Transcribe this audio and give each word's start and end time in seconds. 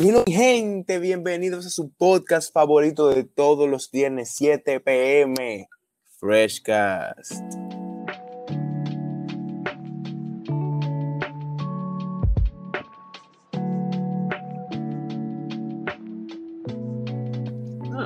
Mi 0.00 0.12
gente, 0.32 1.00
bienvenidos 1.00 1.66
a 1.66 1.70
su 1.70 1.90
podcast 1.90 2.52
favorito 2.52 3.08
de 3.08 3.24
todos 3.24 3.68
los 3.68 3.90
viernes, 3.90 4.30
7 4.36 4.78
pm, 4.78 5.68
Freshcast. 6.20 7.32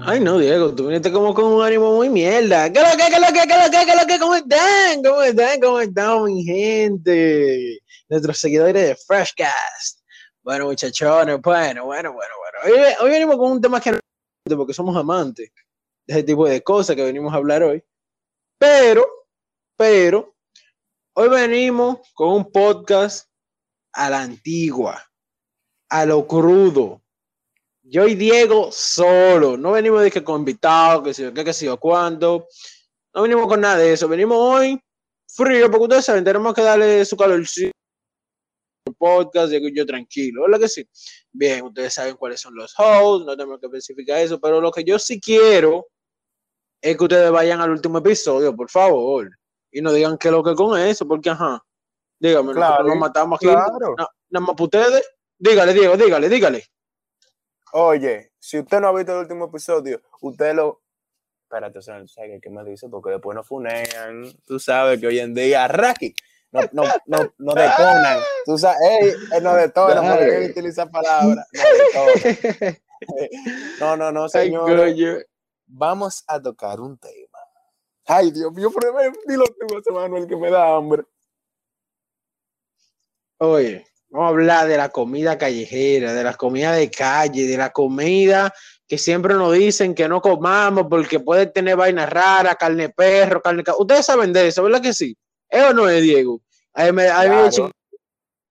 Ay, 0.04 0.20
no, 0.20 0.38
Diego, 0.38 0.74
tú 0.74 0.86
viniste 0.86 1.12
como 1.12 1.34
con 1.34 1.44
un 1.44 1.62
ánimo 1.62 1.94
muy 1.94 2.08
mierda. 2.08 2.72
¿Qué 2.72 2.80
lo 2.80 2.86
que, 2.96 3.12
qué 3.12 3.20
lo 3.20 3.26
que, 3.26 3.46
qué 3.46 3.54
lo 3.54 3.70
que, 3.70 3.86
qué 3.86 3.96
lo 4.00 4.06
que? 4.06 4.18
¿Cómo 4.18 4.34
están? 4.34 5.02
¿Cómo 5.04 5.22
están? 5.22 5.60
¿Cómo 5.60 5.80
están, 5.80 6.24
mi 6.24 6.42
gente? 6.42 7.80
Nuestros 8.08 8.38
seguidores 8.38 8.88
de 8.88 8.96
Freshcast. 9.06 10.01
Bueno, 10.42 10.66
muchachones, 10.66 11.40
bueno, 11.40 11.84
bueno, 11.84 12.12
bueno, 12.12 12.34
bueno. 12.36 12.58
Hoy, 12.64 12.94
hoy 13.00 13.10
venimos 13.12 13.36
con 13.36 13.52
un 13.52 13.60
tema 13.60 13.80
que 13.80 13.92
no 13.92 14.00
porque 14.56 14.74
somos 14.74 14.96
amantes 14.96 15.52
de 16.04 16.14
ese 16.14 16.24
tipo 16.24 16.48
de 16.48 16.60
cosas 16.64 16.96
que 16.96 17.04
venimos 17.04 17.32
a 17.32 17.36
hablar 17.36 17.62
hoy. 17.62 17.80
Pero, 18.58 19.06
pero, 19.76 20.34
hoy 21.14 21.28
venimos 21.28 21.98
con 22.14 22.30
un 22.30 22.50
podcast 22.50 23.28
a 23.92 24.10
la 24.10 24.22
antigua, 24.22 25.08
a 25.88 26.04
lo 26.06 26.26
crudo. 26.26 27.00
Yo 27.82 28.08
y 28.08 28.16
Diego 28.16 28.70
solo, 28.72 29.56
no 29.56 29.70
venimos 29.70 30.02
de 30.02 30.10
que 30.10 30.24
con 30.24 30.40
invitados, 30.40 31.04
que 31.04 31.14
si 31.14 31.22
yo 31.22 31.32
que 31.32 31.52
si 31.52 31.66
yo 31.66 31.78
cuándo. 31.78 32.48
No 33.14 33.22
venimos 33.22 33.46
con 33.46 33.60
nada 33.60 33.76
de 33.76 33.92
eso, 33.92 34.08
venimos 34.08 34.38
hoy 34.38 34.82
frío, 35.28 35.70
porque 35.70 35.84
ustedes 35.84 36.04
saben, 36.04 36.24
tenemos 36.24 36.52
que 36.52 36.62
darle 36.62 37.04
su 37.04 37.16
calorcito 37.16 37.81
podcast, 38.94 39.52
y 39.52 39.74
yo 39.74 39.84
tranquilo, 39.86 40.42
¿verdad 40.42 40.60
que 40.60 40.68
sí? 40.68 40.88
Bien, 41.30 41.62
ustedes 41.64 41.94
saben 41.94 42.16
cuáles 42.16 42.40
son 42.40 42.54
los 42.54 42.74
hosts, 42.78 43.26
no 43.26 43.36
tenemos 43.36 43.58
que 43.60 43.66
especificar 43.66 44.18
eso, 44.18 44.40
pero 44.40 44.60
lo 44.60 44.70
que 44.70 44.84
yo 44.84 44.98
sí 44.98 45.20
quiero 45.20 45.86
es 46.80 46.96
que 46.96 47.04
ustedes 47.04 47.30
vayan 47.30 47.60
al 47.60 47.70
último 47.70 47.98
episodio, 47.98 48.54
por 48.56 48.68
favor, 48.70 49.30
y 49.70 49.80
no 49.80 49.92
digan 49.92 50.18
que 50.18 50.30
lo 50.30 50.42
que 50.42 50.54
con 50.54 50.78
eso, 50.80 51.06
porque 51.06 51.30
ajá, 51.30 51.64
dígame, 52.18 52.52
Claro, 52.52 52.84
nos 52.84 52.96
matamos 52.96 53.36
aquí, 53.38 53.46
claro. 53.46 53.94
na- 53.96 54.08
nada 54.30 54.46
más 54.46 54.56
para 54.56 54.64
ustedes, 54.64 55.10
dígale, 55.38 55.72
Diego, 55.74 55.96
dígale, 55.96 56.28
dígale. 56.28 56.64
Oye, 57.72 58.32
si 58.38 58.58
usted 58.58 58.80
no 58.80 58.88
ha 58.88 58.92
visto 58.92 59.12
el 59.12 59.18
último 59.20 59.46
episodio, 59.46 60.02
usted 60.20 60.54
lo. 60.54 60.82
Espérate, 61.44 61.78
o 61.78 61.82
sea, 61.82 62.02
qué 62.42 62.50
me 62.50 62.64
dice, 62.64 62.88
porque 62.88 63.10
después 63.10 63.34
nos 63.34 63.46
funean. 63.46 64.24
Tú 64.46 64.58
sabes 64.58 65.00
que 65.00 65.06
hoy 65.06 65.18
en 65.18 65.34
día, 65.34 65.68
Raki, 65.68 66.14
no, 66.52 66.60
no, 66.72 66.82
no, 67.06 67.32
no 67.38 67.54
detonan. 67.54 68.18
Tú 68.44 68.58
sabes, 68.58 68.78
ey, 68.82 69.12
él 69.32 69.42
no 69.42 69.54
detona, 69.54 69.94
porque 70.10 70.36
él 70.44 70.50
utiliza 70.50 70.86
palabras. 70.86 71.46
No, 73.80 73.96
no, 73.96 74.12
no, 74.12 74.28
señor. 74.44 74.66
Vamos 75.66 76.22
a 76.26 76.40
tocar 76.40 76.80
un 76.80 76.98
tema. 76.98 77.38
Ay, 78.06 78.30
Dios 78.30 78.52
mío, 78.52 78.70
pero 78.78 78.92
dilo 79.26 79.44
tú, 79.84 79.94
Manuel, 79.94 80.26
que 80.26 80.36
me 80.36 80.50
da 80.50 80.76
hambre. 80.76 81.04
Oye, 83.38 83.84
vamos 84.10 84.26
a 84.26 84.28
hablar 84.30 84.68
de 84.68 84.76
la 84.76 84.88
comida 84.90 85.38
callejera, 85.38 86.12
de 86.12 86.22
la 86.24 86.34
comida 86.34 86.72
de 86.72 86.90
calle, 86.90 87.46
de 87.46 87.56
la 87.56 87.70
comida 87.70 88.52
que 88.86 88.98
siempre 88.98 89.34
nos 89.34 89.52
dicen 89.54 89.94
que 89.94 90.06
no 90.08 90.20
comamos 90.20 90.86
porque 90.90 91.18
puede 91.18 91.46
tener 91.46 91.76
vainas 91.76 92.10
raras, 92.10 92.56
carne 92.56 92.84
de 92.84 92.88
perro, 92.90 93.40
carne... 93.40 93.64
ca- 93.64 93.74
Ustedes 93.78 94.04
saben 94.04 94.32
de 94.32 94.48
eso, 94.48 94.62
¿verdad 94.62 94.82
que 94.82 94.92
sí? 94.92 95.16
¿Es 95.52 95.62
o 95.62 95.72
no 95.74 95.88
es, 95.88 96.02
Diego? 96.02 96.40
Ay, 96.72 96.92
me- 96.92 97.08
ay, 97.08 97.28
Claro. 97.28 97.50
chico, 97.50 97.70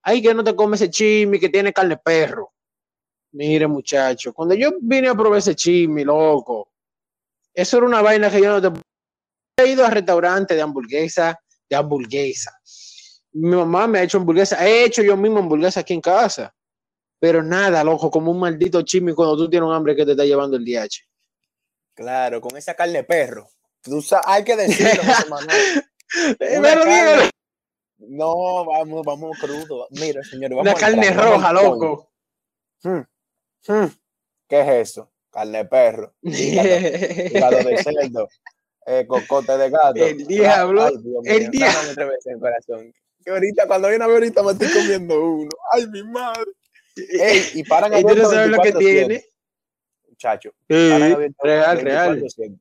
ay, 0.04 0.22
que 0.22 0.34
no 0.34 0.44
te 0.44 0.56
comes 0.56 0.82
ese 0.82 0.92
chimi 0.92 1.40
que 1.40 1.50
tiene 1.50 1.74
carne 1.74 1.96
de 1.96 2.02
perro. 2.02 2.54
Mire, 3.34 3.66
muchacho, 3.68 4.34
cuando 4.34 4.54
yo 4.56 4.72
vine 4.82 5.08
a 5.10 5.16
probar 5.16 5.40
ese 5.40 5.56
chimi, 5.56 6.04
loco, 6.04 6.72
eso 7.54 7.78
era 7.78 7.86
una 7.86 8.02
vaina 8.02 8.30
que 8.30 8.42
yo 8.42 8.60
no 8.60 8.62
te... 8.62 8.80
He 9.58 9.72
ido 9.72 9.86
a 9.86 9.90
restaurantes 9.90 10.56
de 10.56 10.62
hamburguesa, 10.62 11.40
de 11.70 11.76
hamburguesa 11.76 12.52
mi 13.34 13.56
mamá 13.56 13.88
me 13.88 14.00
ha 14.00 14.04
hecho 14.04 14.18
hamburguesa, 14.18 14.66
he 14.68 14.84
hecho 14.86 15.02
yo 15.02 15.16
mismo 15.16 15.40
hamburguesa 15.40 15.80
aquí 15.80 15.94
en 15.94 16.02
casa, 16.02 16.54
pero 17.20 17.42
nada, 17.42 17.84
loco, 17.84 18.12
como 18.12 18.32
un 18.32 18.40
maldito 18.40 18.82
chisme 18.82 19.14
cuando 19.14 19.38
tú 19.38 19.50
tienes 19.50 19.68
un 19.68 19.74
hambre 19.74 19.96
que 19.96 20.06
te 20.06 20.12
está 20.12 20.26
llevando 20.26 20.58
el 20.58 20.66
DH. 20.66 21.08
Claro, 21.94 22.42
con 22.42 22.58
esa 22.58 22.74
carne 22.74 23.00
de 23.00 23.04
perro. 23.04 23.48
Tú 23.82 24.04
hay 24.26 24.44
que 24.44 24.56
decirlo, 24.56 25.04
Manuel. 25.30 25.62
Pero 26.40 26.86
dígalo, 26.86 27.30
No, 28.00 28.66
vamos, 28.66 29.06
vamos 29.06 29.38
crudo. 29.40 29.88
Mira, 29.92 30.24
señor, 30.24 30.52
vamos 30.52 30.64
una 30.64 30.72
a 30.72 30.76
carne 30.76 31.08
entrar, 31.08 31.30
roja, 31.30 31.54
loco. 31.54 32.12
Hmm, 32.84 33.02
hmm. 33.68 33.86
¿Qué 34.48 34.62
es 34.62 34.90
eso? 34.90 35.12
Carne 35.30 35.60
de 35.60 35.66
perro, 35.66 36.14
hígado, 36.22 37.58
de 37.64 37.78
cerdo, 37.84 38.28
eh, 38.86 39.06
cocote 39.08 39.58
de 39.58 39.70
gato. 39.70 40.06
El 40.06 40.28
diablo, 40.28 40.84
Ay, 40.84 40.96
el 41.26 41.52
diablo. 41.52 42.04
corazón. 42.40 42.94
Que 43.24 43.32
ahorita, 43.32 43.68
cuando 43.68 43.88
viene 43.88 44.04
a 44.04 44.08
ver 44.08 44.16
ahorita 44.18 44.44
me 44.44 44.52
estoy 44.52 44.68
comiendo 44.74 45.24
uno. 45.24 45.50
Ay, 45.72 45.88
mi 45.88 46.04
madre. 46.04 46.52
Ey, 46.96 47.44
y 47.54 47.64
paran 47.64 47.94
Y 47.98 48.04
tú 48.04 48.16
no 48.16 48.30
sabes 48.30 48.50
lo 48.50 48.62
que 48.62 48.74
24/7, 48.74 48.80
tiene. 48.80 49.26
Muchacho, 50.10 50.52
real, 50.68 51.32
real. 51.82 52.20
24/7. 52.20 52.60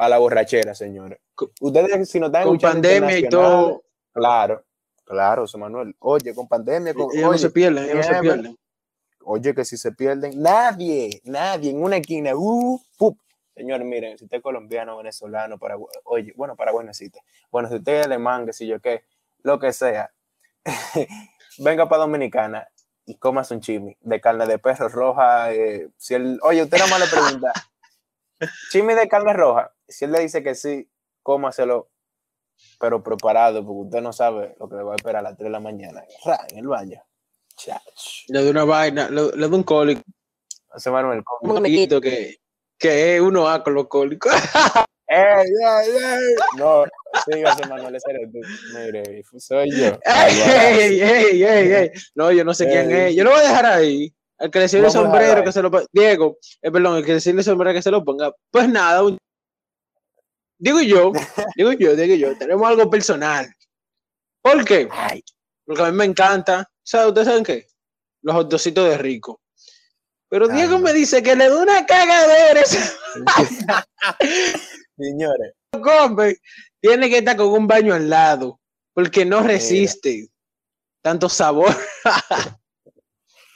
Para 0.00 0.08
la 0.08 0.18
borrachera, 0.18 0.74
señores. 0.74 1.18
Ustedes, 1.60 2.08
si 2.08 2.18
no 2.18 2.28
están 2.28 2.44
Con 2.44 2.58
pandemia 2.58 3.18
y 3.18 3.28
todo, 3.28 3.82
Claro, 4.14 4.64
claro, 5.04 5.42
José 5.42 5.58
Manuel. 5.58 5.94
Oye, 5.98 6.34
con 6.34 6.48
pandemia, 6.48 6.94
con, 6.94 7.10
ellos 7.12 7.22
no 7.22 7.28
oye, 7.28 7.38
se 7.38 7.50
pierden, 7.50 7.84
ellos 7.84 7.96
no 7.96 8.02
se 8.14 8.20
pierden. 8.22 8.58
oye, 9.24 9.54
que 9.54 9.62
si 9.66 9.76
se 9.76 9.92
pierden, 9.92 10.40
nadie, 10.40 11.20
nadie 11.24 11.72
en 11.72 11.82
una 11.82 11.98
esquina, 11.98 12.34
uh, 12.34 12.80
¡pup! 12.96 13.18
Señor, 13.54 13.84
miren, 13.84 14.16
si 14.16 14.24
usted 14.24 14.38
es 14.38 14.42
colombiano, 14.42 14.96
venezolano, 14.96 15.58
paraguay, 15.58 15.92
oye, 16.04 16.32
bueno, 16.34 16.56
paraguay 16.56 16.86
no 16.86 16.92
existe. 16.92 17.20
Bueno, 17.50 17.68
si 17.68 17.74
usted 17.74 18.00
es 18.00 18.06
alemán, 18.06 18.46
que 18.46 18.54
si 18.54 18.66
yo 18.66 18.80
qué, 18.80 19.04
lo 19.42 19.58
que 19.58 19.70
sea, 19.74 20.10
venga 21.58 21.90
para 21.90 22.04
Dominicana 22.04 22.66
y 23.04 23.16
comas 23.16 23.50
un 23.50 23.60
chimi 23.60 23.98
de 24.00 24.18
carne 24.18 24.46
de 24.46 24.58
perro 24.58 24.88
roja. 24.88 25.52
eh, 25.52 25.90
si 25.98 26.14
él, 26.14 26.40
oye, 26.42 26.62
usted 26.62 26.78
nada 26.78 26.88
más 26.88 27.00
le 27.00 27.06
pregunta, 27.06 27.52
chimi 28.70 28.94
de 28.94 29.06
carne 29.06 29.34
roja, 29.34 29.70
si 29.90 30.04
él 30.04 30.12
le 30.12 30.20
dice 30.20 30.42
que 30.42 30.54
sí, 30.54 30.88
cómaselo, 31.22 31.90
pero 32.78 33.02
preparado, 33.02 33.64
porque 33.64 33.86
usted 33.86 34.00
no 34.00 34.12
sabe 34.12 34.54
lo 34.58 34.68
que 34.68 34.76
le 34.76 34.82
va 34.82 34.92
a 34.92 34.96
esperar 34.96 35.20
a 35.20 35.30
las 35.30 35.36
3 35.36 35.46
de 35.46 35.50
la 35.50 35.60
mañana, 35.60 36.02
ra, 36.24 36.46
en 36.50 36.58
el 36.58 36.66
baño. 36.68 37.02
Chach. 37.56 38.24
Le 38.28 38.40
doy 38.40 38.50
una 38.50 38.64
vaina, 38.64 39.10
le, 39.10 39.30
le 39.36 39.48
doy 39.48 39.58
un 39.58 39.62
cólico 39.64 40.02
José 40.68 40.90
Manuel, 40.90 41.22
¿cómo? 41.24 41.54
un 41.54 41.58
poquito 41.58 42.00
que, 42.00 42.38
que 42.78 43.16
es 43.16 43.20
uno 43.20 43.48
A 43.48 43.62
con 43.62 43.74
los 43.74 43.88
cólicos. 43.88 44.32
¡Ey, 45.08 45.48
ey, 45.48 45.90
ey! 45.90 46.34
No, 46.56 46.84
sígase, 47.28 47.66
Manuel, 47.66 47.96
ese 47.96 48.10
eres 48.12 48.30
tú. 48.30 48.38
Mire, 48.78 49.24
soy 49.38 49.68
yo. 49.72 49.98
¡Ey, 50.04 51.00
ey, 51.00 51.42
ey, 51.42 51.72
ey! 51.72 51.90
No, 52.14 52.30
yo 52.30 52.44
no 52.44 52.54
sé 52.54 52.68
quién 52.68 52.92
es. 52.92 53.16
Yo 53.16 53.24
lo 53.24 53.30
voy 53.30 53.40
a 53.40 53.42
dejar 53.42 53.66
ahí. 53.66 54.14
El 54.38 54.50
que 54.52 54.60
le 54.60 54.68
sirve 54.68 54.86
el 54.86 54.92
sombrero, 54.92 55.42
que 55.42 55.50
se 55.50 55.62
lo 55.62 55.70
ponga. 55.70 55.84
Diego, 55.92 56.38
eh, 56.62 56.70
perdón, 56.70 56.98
el 56.98 57.04
que 57.04 57.14
le 57.14 57.20
sirve 57.20 57.40
el 57.40 57.44
sombrero, 57.44 57.74
que 57.74 57.82
se 57.82 57.90
lo 57.90 58.04
ponga. 58.04 58.32
Pues 58.52 58.68
nada, 58.68 59.02
un- 59.02 59.18
digo 60.60 60.80
yo, 60.80 61.12
digo 61.56 61.72
yo, 61.72 61.96
digo 61.96 62.14
yo, 62.14 62.38
tenemos 62.38 62.68
algo 62.68 62.88
personal. 62.88 63.52
¿Por 64.42 64.64
qué? 64.64 64.88
Porque 65.64 65.82
a 65.82 65.90
mí 65.90 65.96
me 65.96 66.04
encanta. 66.04 66.70
¿Sabe? 66.82 67.08
¿Ustedes 67.08 67.26
saben 67.26 67.44
qué? 67.44 67.66
Los 68.22 68.36
hotdocitos 68.36 68.88
de 68.88 68.98
rico. 68.98 69.40
Pero 70.28 70.46
Ay, 70.48 70.56
Diego 70.56 70.78
me 70.78 70.92
dice 70.92 71.22
que 71.22 71.34
le 71.34 71.48
da 71.48 71.56
una 71.56 71.84
cagadera 71.84 72.62
señores, 74.96 75.54
come. 75.82 76.36
Tiene 76.80 77.10
que 77.10 77.18
estar 77.18 77.36
con 77.36 77.48
un 77.48 77.66
baño 77.66 77.94
al 77.94 78.08
lado. 78.08 78.60
Porque 78.94 79.24
no 79.24 79.42
resiste 79.42 80.28
tanto 81.02 81.28
sabor. 81.28 81.74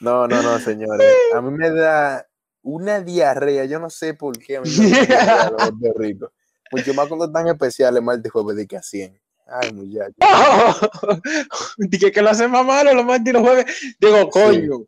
no, 0.01 0.27
no, 0.27 0.43
no, 0.43 0.59
señores. 0.59 1.13
A 1.35 1.41
mí 1.41 1.51
me 1.51 1.71
da 1.71 2.27
una 2.63 3.01
diarrea, 3.01 3.65
yo 3.67 3.79
no 3.79 3.91
sé 3.91 4.15
por 4.15 4.39
qué 4.39 4.57
a 4.57 4.63
mí 4.63 4.71
me 4.71 5.07
da 5.07 5.51
una 5.51 5.71
diarrea 5.71 6.31
ricos. 6.75 6.87
Mucho 6.89 6.95
más 6.95 7.09
cuando 7.09 7.27
están 7.27 7.49
especiales, 7.49 8.03
martes 8.03 8.27
y 8.27 8.29
jueves 8.31 8.57
de 8.57 8.67
que 8.67 8.77
a 8.77 8.83
100. 8.83 9.21
Ay, 9.47 9.73
muchacho. 9.73 10.15
Dije 11.79 12.11
que 12.13 12.23
lo 12.23 12.31
hace 12.31 12.49
más 12.49 12.65
malo 12.65 12.95
los 12.95 13.05
martes 13.05 13.27
y 13.29 13.33
los 13.33 13.43
jueves. 13.43 13.97
Digo, 14.01 14.31
coño. 14.31 14.85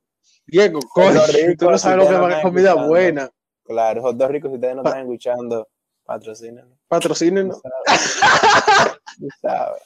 Diego, 0.47 0.81
coño. 0.95 1.13
Lo 1.15 1.27
rico, 1.27 1.67
Tú 1.67 1.71
no 1.71 1.79
si 1.79 1.83
sabes 1.83 1.97
lo 1.99 2.03
ustedes 2.05 2.21
que 2.21 2.27
no 2.27 2.33
va 2.33 2.39
a 2.39 2.43
comida 2.43 2.69
escuchando. 2.71 2.89
buena. 2.89 3.31
Claro, 3.65 4.03
hot 4.03 4.17
dogs 4.17 4.31
ricos, 4.31 4.51
si 4.51 4.55
ustedes 4.55 4.77
no 4.77 4.83
están 4.83 5.01
escuchando, 5.01 5.69
patrocínenos. 6.05 6.79
Patrocínenos. 6.89 7.61
Tú 9.19 9.29
sabes. 9.43 9.83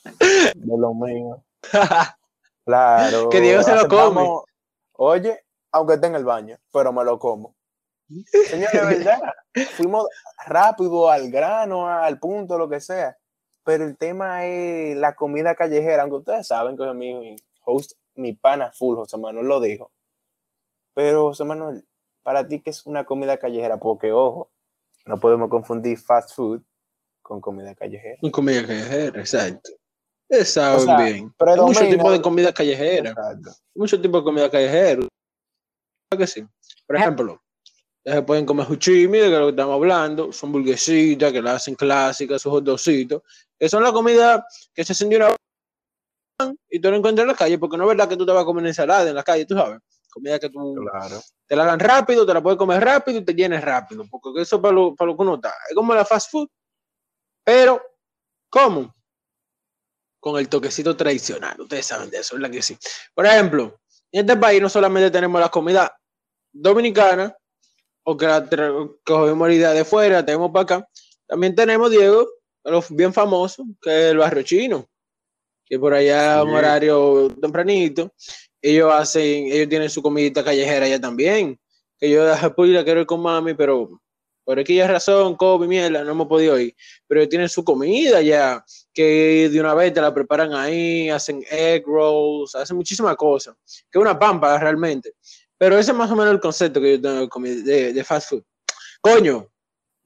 De 0.55 0.79
lo 0.79 0.95
mío. 0.95 1.43
Claro. 2.67 3.31
Que 3.31 3.41
Diego 3.41 3.63
se 3.65 3.75
lo 3.75 3.89
come. 3.89 4.23
Oye, 4.93 5.41
aunque 5.73 5.95
esté 5.95 6.07
en 6.07 6.15
el 6.15 6.25
baño, 6.25 6.57
pero 6.73 6.93
me 6.93 7.03
lo 7.03 7.19
como. 7.19 7.57
Señor, 8.49 8.73
de 8.73 8.81
verdad, 8.81 9.21
fuimos 9.77 10.07
rápido 10.47 11.09
al 11.09 11.31
grano, 11.31 11.89
al 11.89 12.19
punto, 12.19 12.59
lo 12.59 12.69
que 12.69 12.81
sea. 12.81 13.17
Pero 13.65 13.85
el 13.85 13.97
tema 13.97 14.47
es 14.47 14.97
la 14.97 15.15
comida 15.15 15.55
callejera, 15.55 16.03
aunque 16.03 16.17
ustedes 16.17 16.47
saben 16.47 16.77
que 16.77 16.93
mi 16.93 17.37
host, 17.65 17.93
mi 18.15 18.33
pana 18.33 18.73
full, 18.73 18.97
José 18.97 19.17
Manuel 19.17 19.47
lo 19.47 19.61
dijo. 19.61 19.93
Pero, 20.95 21.29
José 21.29 21.45
Manuel, 21.45 21.87
para 22.23 22.47
ti, 22.47 22.61
¿qué 22.61 22.71
es 22.71 22.85
una 22.87 23.05
comida 23.05 23.37
callejera? 23.39 23.79
Porque, 23.79 24.13
ojo, 24.13 24.51
no 25.07 25.19
podemos 25.19 25.49
confundir 25.49 25.99
fast 25.99 26.35
food 26.35 26.63
con 27.23 27.41
comida 27.41 27.75
callejera. 27.75 28.17
Con 28.21 28.31
comida 28.31 28.67
callejera, 28.67 29.21
exacto. 29.21 29.71
Saben 30.45 30.77
O 30.77 30.81
sea, 30.81 30.97
bien. 30.97 31.35
Hay 31.39 31.61
muchos 31.61 31.89
tipos 31.89 32.13
de 32.13 32.23
comida 32.23 32.53
callejera. 32.53 33.11
Exacto. 33.11 33.51
Muchos 33.75 34.01
tipos 34.01 34.21
de 34.21 34.25
comida 34.25 34.51
callejera. 34.51 35.03
Que 36.17 36.27
sí. 36.27 36.47
Por 36.87 36.97
ejemplo, 36.97 37.41
ya 38.11 38.17
se 38.17 38.23
pueden 38.23 38.45
comer 38.45 38.67
huchimi, 38.69 39.19
de 39.19 39.31
lo 39.31 39.47
que 39.47 39.51
estamos 39.51 39.75
hablando. 39.75 40.33
Son 40.33 40.51
burguesitas 40.51 41.33
que 41.33 41.41
la 41.41 41.55
hacen 41.55 41.77
clásicas, 41.77 42.43
sus 42.43 42.53
hotdogcitos. 42.53 43.23
Que 43.57 43.69
son 43.69 43.83
la 43.85 43.93
comida 43.93 44.45
que 44.75 44.85
se 44.85 44.93
hacen 44.93 45.09
de 45.11 45.17
una 45.17 45.37
y 46.71 46.81
tú 46.81 46.91
lo 46.91 46.97
encuentras 46.97 47.25
en 47.25 47.29
la 47.29 47.35
calle, 47.35 47.59
porque 47.59 47.77
no 47.77 47.85
es 47.85 47.89
verdad 47.89 48.09
que 48.09 48.17
tú 48.17 48.25
te 48.27 48.33
vas 48.33 48.43
a 48.43 48.47
comer 48.47 48.67
ensalada 48.67 49.09
en 49.09 49.15
la 49.15 49.23
calle, 49.23 49.45
tú 49.47 49.55
sabes. 49.55 49.79
Comida 50.11 50.39
que 50.41 50.49
tú 50.49 50.75
Claro. 50.91 51.21
te 51.47 51.55
la 51.55 51.63
hagan 51.65 51.79
rápido, 51.79 52.27
te 52.27 52.35
la 52.35 52.43
puedes 52.43 52.59
comer 52.59 52.83
rápido 52.83 53.19
y 53.19 53.25
te 53.25 53.35
llenes 53.35 53.63
rápido, 53.63 54.05
porque 54.11 54.41
eso 54.41 54.61
para 54.61 54.75
lo, 54.75 54.95
para 54.95 55.11
lo 55.11 55.17
que 55.17 55.23
uno 55.23 55.35
está. 55.37 55.55
Es 55.69 55.75
como 55.75 55.95
la 55.95 56.05
fast 56.05 56.31
food, 56.31 56.49
pero 57.45 57.81
¿cómo? 58.49 58.93
Con 60.19 60.39
el 60.39 60.49
toquecito 60.49 60.97
tradicional. 60.97 61.61
Ustedes 61.61 61.87
saben 61.87 62.11
de 62.11 62.19
eso, 62.19 62.35
¿verdad 62.37 62.51
que 62.51 62.63
sí? 62.63 62.77
Por 63.15 63.27
ejemplo, 63.27 63.81
en 64.11 64.29
este 64.29 64.37
país 64.41 64.61
no 64.61 64.69
solamente 64.69 65.11
tenemos 65.11 65.41
la 65.41 65.51
comida 65.51 65.95
dominicana, 66.53 67.37
o 68.03 68.17
que 68.17 68.27
la 68.27 68.49
cogemos 69.05 69.49
la 69.49 69.55
idea 69.55 69.73
de 69.73 69.85
fuera, 69.85 70.25
tenemos 70.25 70.51
para 70.51 70.63
acá, 70.63 70.89
también 71.27 71.55
tenemos, 71.55 71.91
Diego, 71.91 72.29
los 72.65 72.95
bien 72.95 73.13
famosos, 73.13 73.67
que 73.81 73.91
es 73.91 74.11
el 74.13 74.19
barrio 74.19 74.43
chino, 74.43 74.89
que 75.65 75.79
por 75.79 75.95
allá 75.95 76.39
a 76.39 76.45
un 76.45 76.51
Sí. 76.51 76.57
horario 76.57 77.29
tempranito, 77.41 78.13
ellos 78.61 78.93
hacen, 78.93 79.47
ellos 79.47 79.69
tienen 79.69 79.89
su 79.91 80.03
comidita 80.03 80.43
callejera 80.45 80.87
allá 80.87 81.01
también, 81.01 81.59
que 81.99 82.11
yo 82.11 82.25
de 82.25 82.37
República 82.37 82.85
quiero 82.85 83.01
ir 83.01 83.07
con 83.07 83.21
mami, 83.21 83.55
pero 83.55 84.01
por 84.45 84.59
aquella 84.59 84.89
razón, 84.89 85.37
Kobe, 85.37 85.69
mierda, 85.69 86.03
no 86.03 86.11
hemos 86.11 86.27
podido 86.27 86.59
ir, 86.59 86.75
pero 87.07 87.21
ellos 87.21 87.31
tienen 87.31 87.49
su 87.49 87.63
comida 87.63 88.21
ya, 88.21 88.65
que 88.93 89.49
de 89.49 89.61
una 89.61 89.75
vez 89.75 89.95
te 89.95 90.01
la 90.01 90.13
preparan 90.13 90.53
ahí, 90.55 91.09
hacen 91.09 91.45
egg 91.49 91.85
rolls, 91.87 92.55
hacen 92.57 92.77
muchísimas 92.77 93.15
cosas, 93.17 93.55
que 93.65 93.99
es 93.99 94.03
una 94.03 94.19
pampa 94.19 94.59
realmente, 94.59 95.13
pero 95.61 95.77
ese 95.77 95.91
es 95.91 95.97
más 95.97 96.11
o 96.11 96.17
menos 96.17 96.33
el 96.33 96.41
concepto 96.41 96.81
que 96.81 96.93
yo 96.93 97.03
tengo 97.03 97.29
de, 97.43 97.93
de, 97.93 98.05
fast 98.05 98.31
food. 98.31 98.43
Coño, 99.03 99.47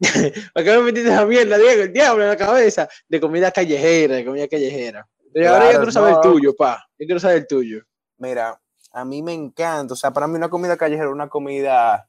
¿para 0.53 0.65
qué 0.65 0.77
me 0.77 0.83
metiste 0.83 1.11
esa 1.13 1.25
mierda, 1.25 1.57
Diego? 1.57 1.83
El 1.83 1.93
diablo 1.93 2.25
en 2.25 2.31
la 2.31 2.37
cabeza 2.37 2.89
de 3.09 3.21
comida 3.21 3.53
callejera, 3.53 4.17
de 4.17 4.25
comida 4.25 4.49
callejera. 4.49 5.07
Pero 5.33 5.51
ahora 5.51 5.67
yo 5.67 5.71
Claro, 5.71 5.79
quiero 5.79 5.93
saber 5.93 6.11
no. 6.11 6.17
el 6.17 6.23
tuyo, 6.23 6.57
pa. 6.57 6.85
Yo 6.99 7.07
quiero 7.07 7.21
saber 7.21 7.37
el 7.37 7.47
tuyo. 7.47 7.85
Mira, 8.19 8.61
a 8.93 9.05
mí 9.05 9.23
me 9.23 9.33
encanta. 9.33 9.95
O 9.95 9.97
sea, 9.97 10.11
para 10.11 10.27
mí 10.27 10.35
una 10.35 10.49
comida 10.49 10.77
callejera 10.77 11.07
es 11.07 11.13
una 11.13 11.29
comida 11.29 12.09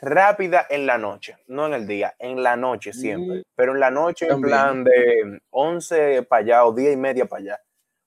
rápida 0.00 0.66
en 0.68 0.84
la 0.84 0.98
noche, 0.98 1.36
no 1.46 1.66
en 1.66 1.74
el 1.74 1.86
día, 1.86 2.16
en 2.18 2.42
la 2.42 2.56
noche 2.56 2.92
siempre. 2.92 3.38
Mm. 3.38 3.42
Pero 3.54 3.74
en 3.74 3.78
la 3.78 3.92
noche, 3.92 4.24
en 4.24 4.30
También. 4.32 4.50
plan 4.50 4.82
de 4.82 5.40
11 5.50 6.24
para 6.24 6.40
allá 6.40 6.64
o 6.64 6.72
10 6.72 6.94
y 6.94 6.96
media 6.96 7.26
para 7.26 7.40
allá. 7.40 7.60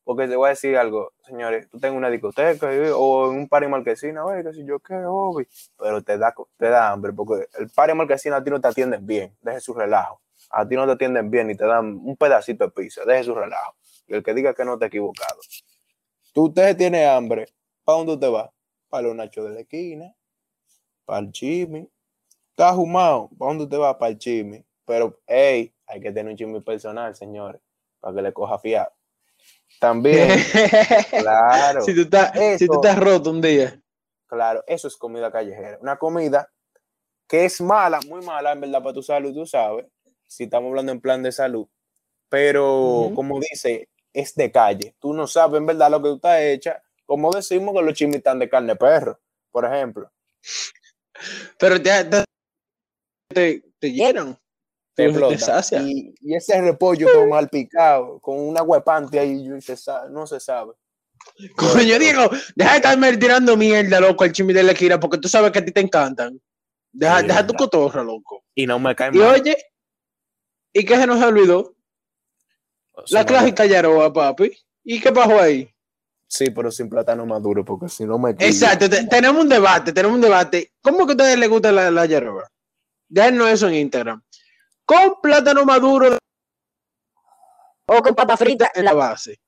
Porque 0.04 0.28
te 0.28 0.36
voy 0.36 0.48
a 0.48 0.50
decir 0.50 0.76
algo, 0.78 1.14
señores, 1.26 1.70
tú 1.70 1.80
tengo 1.80 1.96
una 1.96 2.10
discoteca 2.10 2.68
o 2.96 3.32
en 3.32 3.40
un 3.40 3.48
party 3.48 3.68
marquesina, 3.68 4.26
oye, 4.26 4.44
qué 4.44 4.54
sé 4.54 4.66
yo, 4.66 4.80
qué 4.80 4.96
hobby, 5.06 5.48
pero 5.78 6.02
te 6.04 6.18
da, 6.18 6.36
te 6.58 6.70
da 6.70 6.92
hambre, 6.92 7.14
porque 7.14 7.48
el 7.58 7.70
party 7.70 7.94
marquesina 7.94 8.38
a 8.38 8.44
ti 8.44 8.50
no 8.50 8.60
te 8.60 8.68
atienden 8.68 9.06
bien, 9.06 9.36
deje 9.42 9.62
su 9.62 9.74
relajo. 9.74 10.22
A 10.50 10.68
ti 10.68 10.76
no 10.76 10.86
te 10.86 10.92
atienden 10.92 11.32
bien 11.32 11.50
y 11.50 11.56
te 11.56 11.66
dan 11.66 12.02
un 12.04 12.18
pedacito 12.18 12.66
de 12.66 12.72
pizza, 12.72 13.06
deje 13.06 13.24
su 13.24 13.34
relajo. 13.34 13.76
Y 14.08 14.16
el 14.16 14.24
que 14.24 14.34
diga 14.34 14.54
que 14.54 14.66
no 14.66 14.78
te 14.78 14.86
ha 14.86 14.88
equivocado. 14.90 15.40
Tú 16.34 16.48
usted 16.48 16.76
tiene 16.76 17.06
hambre, 17.06 17.48
¿para 17.86 18.00
dónde 18.00 18.14
usted 18.14 18.32
va? 18.32 18.52
Para 18.90 19.04
los 19.08 19.16
nachos 19.16 19.46
de 19.46 19.54
la 19.54 19.62
esquina, 19.62 20.14
para 21.06 21.20
el 21.20 21.32
chisme. 21.32 21.88
Está 22.50 22.74
jumado, 22.74 23.30
¿para 23.38 23.50
dónde 23.50 23.64
usted 23.64 23.80
va? 23.80 23.98
Para 23.98 24.12
el 24.12 24.18
chisme. 24.18 24.66
Pero, 24.86 25.18
hey, 25.28 25.74
hay 25.88 26.02
que 26.02 26.12
tener 26.12 26.32
un 26.32 26.38
chisme 26.38 26.62
personal, 26.62 27.16
señores, 27.16 27.62
para 28.00 28.16
que 28.16 28.22
le 28.22 28.34
coja 28.34 28.60
fiado. 28.60 28.92
También, 29.80 30.30
claro, 31.10 31.82
si, 31.82 31.94
tú 31.94 32.02
estás, 32.02 32.32
si 32.58 32.68
tú 32.68 32.76
estás 32.76 32.98
roto 32.98 33.30
un 33.30 33.42
día. 33.42 33.82
claro, 34.28 34.64
eso 34.66 34.88
es 34.88 34.96
comida 34.96 35.32
callejera. 35.32 35.78
Una 35.82 35.98
comida 35.98 36.50
que 37.28 37.46
es 37.46 37.60
mala, 37.62 38.00
muy 38.08 38.24
mala, 38.24 38.54
en 38.54 38.62
verdad, 38.62 38.82
para 38.82 38.94
tu 38.94 39.04
salud, 39.04 39.34
tú 39.34 39.46
sabes, 39.46 39.86
si 40.28 40.46
estamos 40.46 40.70
hablando 40.70 40.92
en 40.92 41.02
plan 41.02 41.22
de 41.22 41.32
salud. 41.32 41.68
Pero, 42.30 43.12
como 43.14 43.40
dice, 43.40 43.90
es 44.14 44.36
de 44.36 44.52
calle. 44.52 44.96
Tú 45.00 45.14
no 45.14 45.28
sabes, 45.28 45.60
en 45.60 45.66
verdad, 45.66 45.92
lo 45.92 46.02
que 46.02 46.10
tú 46.10 46.16
estás 46.16 46.42
hecha. 46.42 46.82
Como 47.06 47.32
decimos 47.32 47.76
que 47.76 47.82
los 47.84 47.94
chismes 47.94 48.18
están 48.18 48.40
de 48.40 48.50
carne 48.50 48.76
perro, 48.76 49.20
por 49.52 49.66
ejemplo. 49.66 50.12
Pero 51.60 51.82
te, 51.82 52.04
te, 52.06 52.24
te, 53.28 53.64
te 53.80 53.92
llenan. 53.92 54.38
Te 54.96 55.06
explota. 55.06 55.62
Y, 55.84 56.14
y 56.22 56.36
ese 56.36 56.60
repollo 56.62 57.08
todo 57.12 57.28
mal 57.28 57.50
picado, 57.50 58.20
con 58.20 58.40
una 58.40 58.62
huepante 58.62 59.20
ahí, 59.20 59.48
y 59.58 59.62
se 59.62 59.76
sa- 59.78 60.08
no 60.10 60.26
se 60.28 60.40
sabe. 60.40 60.74
Coño, 61.56 61.98
Diego, 62.00 62.30
deja 62.56 62.72
de 62.72 62.78
estarme 62.78 63.18
tirando 63.18 63.56
mierda, 63.58 64.00
loco, 64.00 64.24
al 64.24 64.32
chisme 64.32 64.54
de 64.54 64.64
la 64.64 64.74
esquina, 64.74 65.00
porque 65.00 65.18
tú 65.18 65.28
sabes 65.30 65.52
que 65.52 65.60
a 65.60 65.66
ti 65.66 65.72
te 65.72 65.80
encantan. 65.82 66.40
Deja, 66.92 67.22
Sí, 67.22 67.28
deja 67.28 67.48
tu 67.48 67.54
cotorra, 67.54 68.04
loco. 68.04 68.44
Y 68.54 68.68
no 68.68 68.78
me 68.78 68.96
cae 68.96 69.10
Y 69.14 69.18
mal. 69.18 69.30
oye, 69.42 69.58
¿y 70.74 70.86
qué 70.86 70.96
se 70.98 71.08
nos 71.08 71.22
olvidó? 71.24 71.76
O 72.92 73.08
sea, 73.08 73.20
La 73.20 73.24
no- 73.24 73.28
clásica 73.28 73.66
Yaroa, 73.66 74.12
papi. 74.14 74.52
¿Y 74.84 75.00
qué 75.00 75.12
pasó 75.12 75.40
ahí? 75.40 75.70
Sí, 76.28 76.50
pero 76.50 76.72
sin 76.72 76.90
plátano 76.90 77.26
maduro, 77.26 77.64
porque 77.64 77.88
si 77.90 78.06
no 78.06 78.18
me 78.20 78.36
quillo. 78.36 78.50
Exacto, 78.50 78.90
te- 78.90 79.06
tenemos 79.08 79.42
un 79.44 79.50
debate, 79.50 79.94
tenemos 79.94 80.16
un 80.16 80.22
debate. 80.22 80.74
¿Cómo 80.82 81.06
que 81.06 81.14
a 81.14 81.16
ustedes 81.16 81.38
les 81.40 81.50
gusta 81.50 81.72
la, 81.72 81.90
la 81.90 82.06
Yaroa? 82.06 82.50
Déjenos 83.08 83.50
eso 83.50 83.68
en 83.70 83.76
Instagram. 83.76 84.22
Con 84.86 85.22
plátano 85.22 85.66
maduro 85.66 86.18
o 87.86 88.02
con 88.02 88.16
papa 88.16 88.38
frita 88.38 88.72
en 88.74 88.86
la 88.86 88.94
base. 88.94 89.40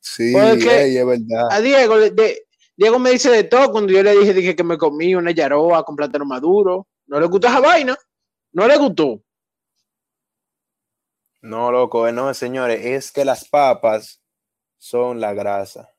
Sí, 0.00 0.32
Porque- 0.32 0.82
ey, 0.84 0.96
es 0.98 1.06
verdad. 1.06 1.48
A 1.50 1.60
Diego, 1.60 1.98
de- 1.98 2.46
Diego 2.76 2.98
me 2.98 3.10
dice 3.10 3.30
de 3.30 3.44
todo 3.44 3.70
cuando 3.70 3.92
yo 3.92 4.02
le 4.02 4.16
dije, 4.16 4.32
dije 4.32 4.56
que 4.56 4.64
me 4.64 4.78
comí 4.78 5.14
una 5.14 5.30
Yaroa 5.30 5.84
con 5.84 5.94
plátano 5.96 6.24
maduro. 6.24 6.88
No 7.06 7.20
le 7.20 7.26
gustó 7.26 7.46
esa 7.48 7.60
vaina. 7.60 7.96
No 8.52 8.66
le 8.66 8.76
gustó. 8.76 9.22
No, 11.42 11.72
loco, 11.72 12.06
eh, 12.06 12.12
no, 12.12 12.32
señores, 12.34 12.84
es 12.84 13.10
que 13.12 13.24
las 13.24 13.48
papas 13.48 14.22
son 14.78 15.20
la 15.20 15.34
grasa. 15.34 15.91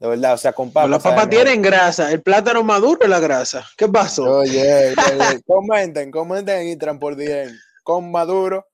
De 0.00 0.08
verdad, 0.08 0.32
o 0.32 0.38
sea, 0.38 0.52
con 0.54 0.72
papas. 0.72 0.90
Las 0.90 1.02
papas 1.02 1.28
tienen 1.28 1.60
grasa. 1.60 2.10
El 2.10 2.22
plátano 2.22 2.62
maduro 2.64 3.00
es 3.02 3.08
la 3.10 3.20
grasa. 3.20 3.66
¿Qué 3.76 3.86
pasó? 3.86 4.38
Oye, 4.38 4.94
oye, 4.94 5.42
comenten, 5.46 6.10
comenten 6.10 6.60
en 6.62 6.68
Instagram 6.68 6.98
por 6.98 7.16
DM, 7.16 7.52
con 7.84 8.10
maduro 8.10 8.66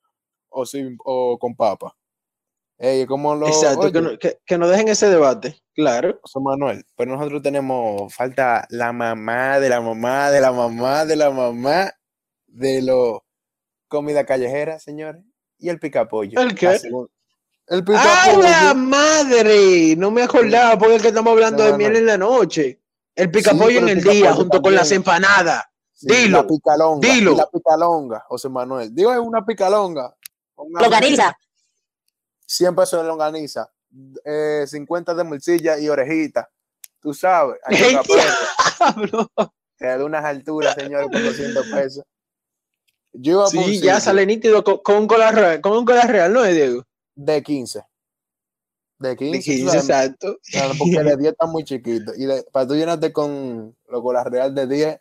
o, 0.49 0.64
sin, 0.64 0.97
o 1.04 1.37
con 1.38 1.56
papa. 1.56 1.97
Ey, 2.78 3.06
como 3.06 3.35
lo. 3.35 3.49
Exacto, 3.49 3.90
que, 3.90 4.00
no, 4.00 4.18
que, 4.18 4.38
que 4.47 4.56
nos 4.56 4.71
dejen 4.71 4.87
ese 4.88 5.09
debate. 5.09 5.56
Claro. 5.75 6.21
José 6.23 6.38
Manuel, 6.40 6.85
pero 6.95 7.16
nosotros 7.16 7.42
tenemos, 7.42 8.14
falta 8.14 8.64
la 8.71 8.92
mamá 8.92 9.59
de 9.59 9.68
la 9.68 9.80
mamá 9.80 10.30
de 10.30 10.40
la 10.40 10.52
mamá 10.52 11.04
de 11.06 11.16
la 11.16 11.30
mamá 11.30 11.92
de 12.47 12.83
lo 12.83 13.25
comida 13.88 14.25
callejera, 14.25 14.78
señores. 14.78 15.23
Y 15.59 15.71
el 15.71 15.80
picapollo. 15.80 16.40
¿El 16.40 16.54
qué? 16.54 16.66
La 16.66 16.78
segun- 16.78 17.09
El 17.68 17.78
¡Ay, 17.78 17.82
picapollo. 17.85 18.42
la 18.42 18.75
madre! 18.75 19.96
No 19.96 20.11
me 20.11 20.23
acordaba 20.23 20.78
porque 20.78 20.96
es 20.96 21.02
que 21.02 21.08
estamos 21.08 21.32
hablando 21.32 21.58
No, 21.58 21.64
de 21.66 21.73
no, 21.73 21.78
miel 21.78 21.92
no. 21.92 21.99
en 21.99 22.06
la 22.06 22.18
noche. 22.18 22.80
El 23.14 23.30
picapollo 23.30 23.80
pero 23.80 23.88
en 23.88 23.88
el 23.88 23.99
el 23.99 24.04
día, 24.04 24.32
junto 24.35 24.61
con 24.62 24.75
las 24.75 24.88
también. 24.88 25.00
empanadas. 25.00 25.64
Sí, 25.92 26.06
dilo, 26.08 26.42
La 26.42 26.46
picalonga. 26.46 27.08
dilo. 27.08 27.35
La 27.37 27.50
picalonga, 27.50 28.20
José 28.28 28.49
Manuel. 28.50 28.94
Digo, 28.94 29.12
es 29.12 29.18
una 29.18 29.44
picalonga. 29.44 30.14
Una- 30.56 30.82
longaniza. 30.82 31.37
100 32.46 32.75
pesos 32.76 33.00
de 33.02 33.08
longaniza. 33.08 33.68
eh, 34.25 34.64
50 34.68 35.14
de 35.14 35.25
morcilla 35.25 35.78
y 35.78 35.88
orejita. 35.88 36.50
Tú 37.00 37.14
sabes. 37.14 37.58
Hay 37.64 37.76
que 37.78 38.16
da 39.87 40.04
unas 40.04 40.25
alturas, 40.25 40.75
señores, 40.75 41.08
por 41.11 41.23
200 41.23 41.66
pesos. 41.68 42.04
Yo 43.12 43.32
iba 43.32 43.46
Sí, 43.49 43.80
ya 43.80 43.99
sale 44.00 44.26
nítido 44.26 44.62
con, 44.62 44.78
con 44.78 44.96
un 44.96 45.06
cola 45.06 45.30
real, 45.32 45.61
con 45.62 45.73
un 45.73 45.85
cola 45.87 46.02
real, 46.02 46.32
¿no 46.32 46.44
es, 46.44 46.54
Diego? 46.54 46.85
De 47.16 47.42
15. 47.42 47.82
De 48.99 49.16
15. 49.16 49.32
De 49.32 49.38
tú 49.38 49.44
15, 49.44 49.66
sabes, 49.66 49.82
exacto. 49.88 50.38
Claro, 50.50 50.75
porque 50.78 51.02
de 51.02 51.16
10 51.16 51.32
está 51.32 51.46
muy 51.46 51.64
chiquito. 51.64 52.12
Y 52.16 52.26
de- 52.26 52.44
para 52.52 52.66
tú 52.66 52.75
llenarte 52.76 53.12
con 53.12 53.76
lo 53.88 54.02
con 54.02 54.14
la 54.14 54.25
real 54.25 54.54
de 54.54 54.66
10, 54.66 55.00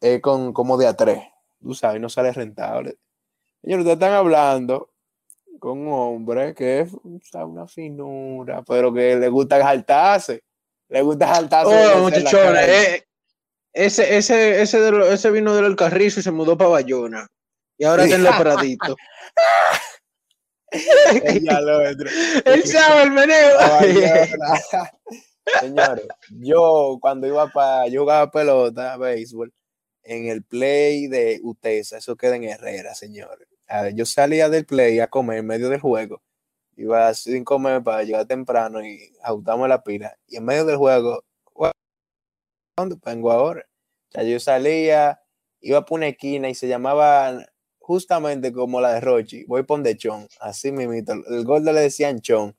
es 0.00 0.20
con 0.20 0.52
como 0.52 0.76
de 0.76 0.86
a 0.88 0.94
3. 0.96 1.22
Tú 1.62 1.74
sabes, 1.74 2.00
no 2.00 2.08
sale 2.08 2.32
rentable. 2.32 2.98
Señores, 3.62 3.84
ustedes 3.84 3.96
están 3.96 4.12
hablando 4.12 4.90
con 5.58 5.78
un 5.78 5.92
hombre 5.92 6.54
que 6.54 6.80
es 6.80 6.92
o 6.94 7.00
sea, 7.22 7.44
una 7.46 7.66
finura, 7.66 8.62
pero 8.62 8.92
que 8.92 9.16
le 9.16 9.28
gusta 9.28 9.60
saltarse. 9.60 10.42
Le 10.88 11.02
gusta 11.02 11.34
saltarse. 11.34 11.74
Oh, 11.96 11.98
muchachona, 12.02 12.64
eh, 12.64 13.04
ese, 13.72 14.16
ese, 14.16 14.62
ese, 14.62 14.80
de 14.80 14.90
lo- 14.92 15.06
ese 15.06 15.30
vino 15.30 15.54
del 15.54 15.76
Carrizo 15.76 16.20
y 16.20 16.22
se 16.22 16.30
mudó 16.30 16.56
para 16.56 16.70
Bayona. 16.70 17.26
Y 17.76 17.84
ahora 17.84 18.04
Sí. 18.04 18.10
está 18.10 18.16
en 18.18 18.24
los 18.24 18.36
Praditos. 18.36 18.96
Él 22.44 22.62
sabe 22.64 23.02
el 23.04 23.10
meneo. 23.12 23.58
Señores, 25.60 26.06
yo 26.30 26.98
cuando 27.00 27.26
iba 27.26 27.48
para, 27.48 27.88
yo 27.88 28.02
jugaba 28.02 28.30
pelota, 28.30 28.96
béisbol, 28.98 29.52
en 30.02 30.28
el 30.28 30.42
play 30.44 31.06
de 31.08 31.40
Utesa, 31.42 31.96
eso 31.98 32.16
queda 32.16 32.36
en 32.36 32.44
Herrera, 32.44 32.94
señores. 32.94 33.48
Ver, 33.66 33.94
yo 33.94 34.04
salía 34.06 34.48
del 34.50 34.66
play 34.66 35.00
a 35.00 35.08
comer 35.08 35.38
en 35.38 35.46
medio 35.46 35.68
del 35.70 35.80
juego, 35.80 36.22
iba 36.76 37.12
sin 37.14 37.44
comer 37.44 37.82
para 37.82 38.02
llegar 38.02 38.26
temprano 38.26 38.84
y 38.84 39.14
ajustamos 39.22 39.68
la 39.68 39.82
pila. 39.82 40.16
Y 40.26 40.36
en 40.36 40.44
medio 40.44 40.64
del 40.66 40.76
juego, 40.76 41.24
"Gua- 41.54 41.72
¿dónde 42.76 42.96
vengo 43.04 43.32
ahora? 43.32 43.66
O 44.08 44.12
sea, 44.12 44.22
yo 44.24 44.38
salía, 44.40 45.20
iba 45.60 45.84
por 45.84 45.98
una 45.98 46.08
esquina 46.08 46.48
y 46.48 46.54
se 46.54 46.68
llamaba 46.68 47.44
justamente 47.88 48.52
como 48.52 48.82
la 48.82 48.92
de 48.92 49.00
Rochi, 49.00 49.44
voy 49.44 49.62
por 49.62 49.82
de 49.82 49.96
Chon, 49.96 50.28
así 50.40 50.70
mismito, 50.70 51.14
el 51.14 51.42
gordo 51.46 51.72
le 51.72 51.80
decían 51.80 52.20
Chon. 52.20 52.54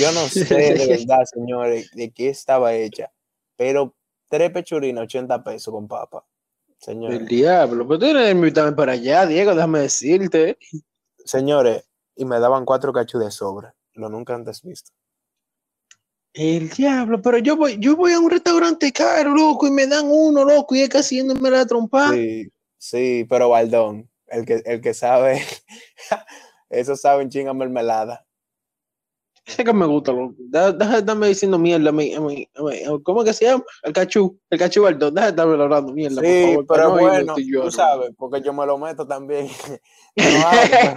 Yo 0.00 0.10
no 0.10 0.26
sé 0.28 0.44
de 0.44 0.86
verdad, 0.88 1.24
señores, 1.32 1.92
de 1.92 2.10
qué 2.10 2.30
estaba 2.30 2.74
hecha, 2.74 3.12
pero 3.56 3.94
tres 4.28 4.50
pechurinas, 4.50 5.04
80 5.04 5.44
pesos 5.44 5.72
con 5.72 5.86
papa. 5.86 6.26
El 6.66 6.76
Señores, 6.76 7.24
diablo. 7.28 7.86
Pero 7.86 8.00
tú 8.00 8.06
tienes 8.06 8.24
que 8.24 8.30
invitarme 8.32 8.72
para 8.72 8.92
allá, 8.92 9.26
Diego, 9.26 9.54
déjame 9.54 9.78
decirte. 9.78 10.58
señores, 11.24 11.84
y 12.16 12.24
me 12.24 12.40
daban 12.40 12.64
cuatro 12.64 12.92
cachos 12.92 13.24
de 13.24 13.30
sobra, 13.30 13.72
lo 13.92 14.08
nunca 14.08 14.34
antes 14.34 14.60
visto. 14.62 14.90
El 16.32 16.68
diablo, 16.68 17.22
pero 17.22 17.38
yo 17.38 17.56
voy, 17.56 17.76
yo 17.78 17.94
voy 17.94 18.10
a 18.10 18.18
un 18.18 18.28
restaurante 18.28 18.90
caro, 18.90 19.36
loco, 19.36 19.68
y 19.68 19.70
me 19.70 19.86
dan 19.86 20.06
uno, 20.10 20.44
loco, 20.44 20.74
y 20.74 20.80
es 20.80 20.88
casi 20.88 21.18
yéndome 21.18 21.48
la 21.48 21.64
trompa. 21.64 22.10
Sí, 22.10 22.50
sí, 22.76 23.24
pero 23.28 23.50
Baldón, 23.50 24.10
el 24.32 24.44
que, 24.44 24.62
el 24.64 24.80
que 24.80 24.94
sabe, 24.94 25.40
eso 26.70 26.96
sabe 26.96 27.22
un 27.24 27.30
chingo 27.30 27.50
a 27.50 27.54
mermelada. 27.54 28.26
Ese 29.44 29.64
que 29.64 29.72
me 29.72 29.86
gusta, 29.86 30.12
loco. 30.12 30.34
Deja 30.38 30.72
deja 30.72 30.92
de 30.92 30.98
estarme 30.98 31.26
diciendo 31.28 31.58
mierda 31.58 31.88
a 31.90 31.92
mí, 31.92 32.14
a 32.14 32.20
mí, 32.20 32.48
a 32.54 32.62
mí. 32.62 33.02
¿Cómo 33.02 33.24
que 33.24 33.32
se 33.32 33.46
llama? 33.46 33.64
El 33.82 33.92
cachú, 33.92 34.38
el 34.50 34.58
cachú 34.58 34.82
Baldón. 34.84 35.14
Deja 35.14 35.26
de 35.26 35.30
estarme 35.30 35.62
hablando 35.62 35.92
mierda, 35.92 36.16
por 36.16 36.24
Sí, 36.24 36.42
favor, 36.44 36.66
para 36.66 36.82
pero 36.84 36.94
no 36.96 37.02
bueno, 37.02 37.34
tú 37.64 37.70
sabes, 37.72 38.10
porque 38.16 38.40
yo 38.40 38.52
me 38.52 38.64
lo 38.66 38.78
meto 38.78 39.06
también. 39.06 39.48
No 40.16 40.46
hablo, 40.46 40.94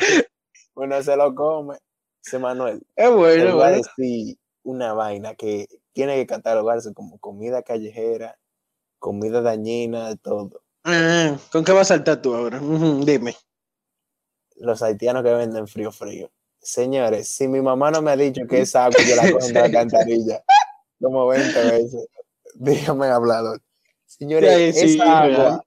Uno 0.75 1.01
se 1.01 1.15
lo 1.15 1.33
come. 1.33 1.77
Ese 2.23 2.37
Manuel, 2.37 2.81
Es 2.95 3.09
bueno, 3.11 3.51
a 3.51 3.55
bueno. 3.55 3.77
decir 3.77 4.37
una 4.63 4.93
vaina 4.93 5.35
que 5.35 5.67
tiene 5.93 6.15
que 6.15 6.25
catalogarse 6.27 6.93
como 6.93 7.17
comida 7.19 7.63
callejera, 7.63 8.37
comida 8.99 9.41
dañina, 9.41 10.09
de 10.09 10.17
todo. 10.17 10.61
Ah, 10.87 11.35
¿Con 11.51 11.65
qué 11.65 11.71
vas 11.71 11.89
a 11.89 11.95
saltar 11.95 12.21
tú 12.21 12.35
ahora? 12.35 12.59
Dime. 12.59 13.35
Los 14.57 14.83
haitianos 14.83 15.23
que 15.23 15.33
venden 15.33 15.67
frío 15.67 15.91
frío. 15.91 16.31
Señores, 16.59 17.27
si 17.27 17.47
mi 17.47 17.59
mamá 17.59 17.89
no 17.89 18.03
me 18.03 18.11
ha 18.11 18.15
dicho 18.15 18.45
que 18.47 18.61
esa 18.61 18.85
agua 18.85 18.97
yo 19.03 19.15
la 19.15 19.23
cojo 19.31 19.47
en 19.47 19.53
la 19.53 19.63
alcantarilla 19.65 20.43
como 21.01 21.27
20 21.27 21.63
veces, 21.63 22.07
dígame 22.53 23.07
hablador. 23.07 23.61
Señores, 24.05 24.75
Sí, 24.75 24.89
sí, 24.89 24.95
esa 24.95 25.23
agua, 25.23 25.65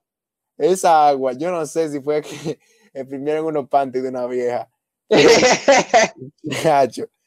esa 0.56 1.08
agua, 1.08 1.32
yo 1.32 1.50
no 1.50 1.66
sé 1.66 1.90
si 1.90 2.00
fue 2.00 2.22
que 2.22 2.60
exprimieron 2.92 3.44
unos 3.44 3.68
panties 3.68 4.04
de 4.04 4.10
una 4.10 4.26
vieja. 4.26 4.70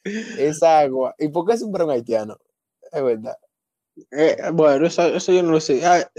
Esa 0.04 0.80
agua. 0.80 1.14
¿Y 1.18 1.28
por 1.28 1.46
qué 1.46 1.52
es 1.54 1.62
un 1.62 1.90
haitiano? 1.90 2.38
Es 2.90 3.02
verdad. 3.02 3.36
Eh, 4.10 4.36
bueno, 4.52 4.86
eso, 4.86 5.02
eso 5.06 5.32
yo 5.32 5.42
no 5.42 5.52
lo 5.52 5.60
sé. 5.60 5.84
Ah, 5.84 6.10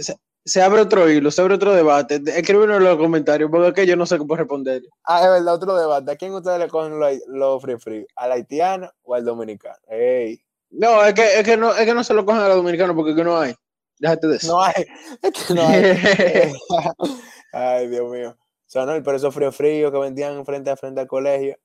se, 0.45 0.61
abre 0.61 0.81
otro 0.81 1.09
hilo, 1.09 1.31
se 1.31 1.41
abre 1.41 1.55
otro 1.55 1.73
debate. 1.73 2.21
Escríbenos 2.25 2.77
en 2.77 2.83
los 2.83 2.97
comentarios, 2.97 3.49
porque 3.49 3.67
es 3.69 3.73
que 3.73 3.85
yo 3.85 3.95
no 3.95 4.05
sé 4.05 4.17
cómo 4.17 4.35
responder. 4.35 4.83
Ah, 5.05 5.23
es 5.23 5.29
verdad, 5.29 5.53
otro 5.53 5.75
debate. 5.75 6.11
¿A 6.11 6.15
quién 6.15 6.33
ustedes 6.33 6.59
le 6.59 6.67
cogen 6.67 6.99
los 6.99 7.13
lo 7.27 7.59
frío 7.59 7.79
frío? 7.79 8.05
¿Al 8.15 8.31
haitiano 8.31 8.91
o 9.03 9.15
al 9.15 9.25
dominicano? 9.25 9.77
Ey, 9.87 10.41
No, 10.71 11.03
es 11.05 11.13
que, 11.13 11.39
es 11.39 11.43
que 11.43 11.57
no, 11.57 11.73
es 11.73 11.85
que 11.85 11.93
no 11.93 12.03
se 12.03 12.13
lo 12.13 12.25
cogen 12.25 12.41
a 12.41 12.47
los 12.47 12.57
dominicanos 12.57 12.95
porque 12.95 13.15
que 13.15 13.23
no 13.23 13.37
hay. 13.37 13.53
Déjate 13.99 14.27
de 14.27 14.35
eso. 14.35 14.47
no 14.47 14.61
hay, 14.61 14.73
es 15.21 15.31
que 15.31 15.53
no 15.53 15.67
hay. 15.67 16.53
Ay, 17.53 17.87
Dios 17.87 18.11
mío. 18.11 18.31
O 18.31 18.69
sea, 18.73 18.85
no, 18.85 18.91
pero 19.03 19.17
esos 19.17 19.33
frío 19.33 19.51
frío 19.51 19.91
que 19.91 19.97
vendían 19.99 20.43
frente 20.45 20.69
a 20.69 20.75
frente 20.75 21.01
al 21.01 21.07
colegio. 21.07 21.57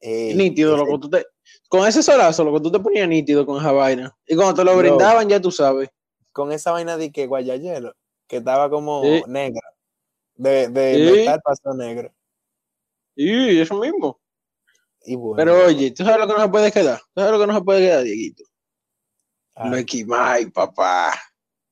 Ey, 0.00 0.34
nítido, 0.34 0.76
loco. 0.76 1.00
Tú 1.00 1.10
te, 1.10 1.26
con 1.68 1.86
ese 1.86 2.02
solazo, 2.02 2.44
loco, 2.44 2.62
tú 2.62 2.70
te 2.70 2.78
ponías 2.78 3.08
nítido 3.08 3.44
con 3.44 3.58
esa 3.58 3.72
vaina. 3.72 4.16
Y 4.26 4.36
cuando 4.36 4.54
te 4.54 4.64
lo 4.64 4.76
brindaban, 4.76 5.28
ya 5.28 5.40
tú 5.40 5.50
sabes. 5.50 5.88
Con 6.36 6.52
esa 6.52 6.70
vaina 6.70 6.98
de 6.98 7.10
que 7.10 7.26
guayayelo, 7.26 7.94
que 8.28 8.36
estaba 8.36 8.68
como 8.68 9.02
Sí. 9.02 9.22
negra. 9.26 9.62
De, 10.34 10.68
de 10.68 10.94
Sí. 10.94 11.18
metal 11.20 11.40
pasó 11.42 11.72
negro. 11.72 12.12
Y 13.14 13.58
eso 13.58 13.74
mismo. 13.80 14.20
Y 15.06 15.16
bueno. 15.16 15.36
Pero 15.38 15.64
oye, 15.66 15.92
¿tú 15.92 16.04
sabes 16.04 16.20
lo 16.20 16.26
que 16.26 16.34
no 16.34 16.42
se 16.42 16.48
puede 16.50 16.70
quedar? 16.70 16.98
¿Tú 16.98 17.22
sabes 17.22 17.32
lo 17.32 17.40
que 17.40 17.46
no 17.46 17.54
se 17.58 17.64
puede 17.64 17.80
quedar, 17.86 18.02
Dieguito? 18.02 18.44
equimay, 19.78 20.50
papá. 20.50 21.14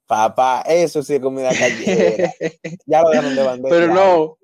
papá, 0.06 0.62
eso 0.66 1.02
sí 1.02 1.16
es 1.16 1.21
comida 1.21 1.50
callejera. 1.50 2.33
ya 2.87 3.02
lo 3.02 3.11
dejaron 3.11 3.37
de 3.37 3.42
bandera. 3.42 3.68
Pero 3.76 3.92
no. 3.92 4.38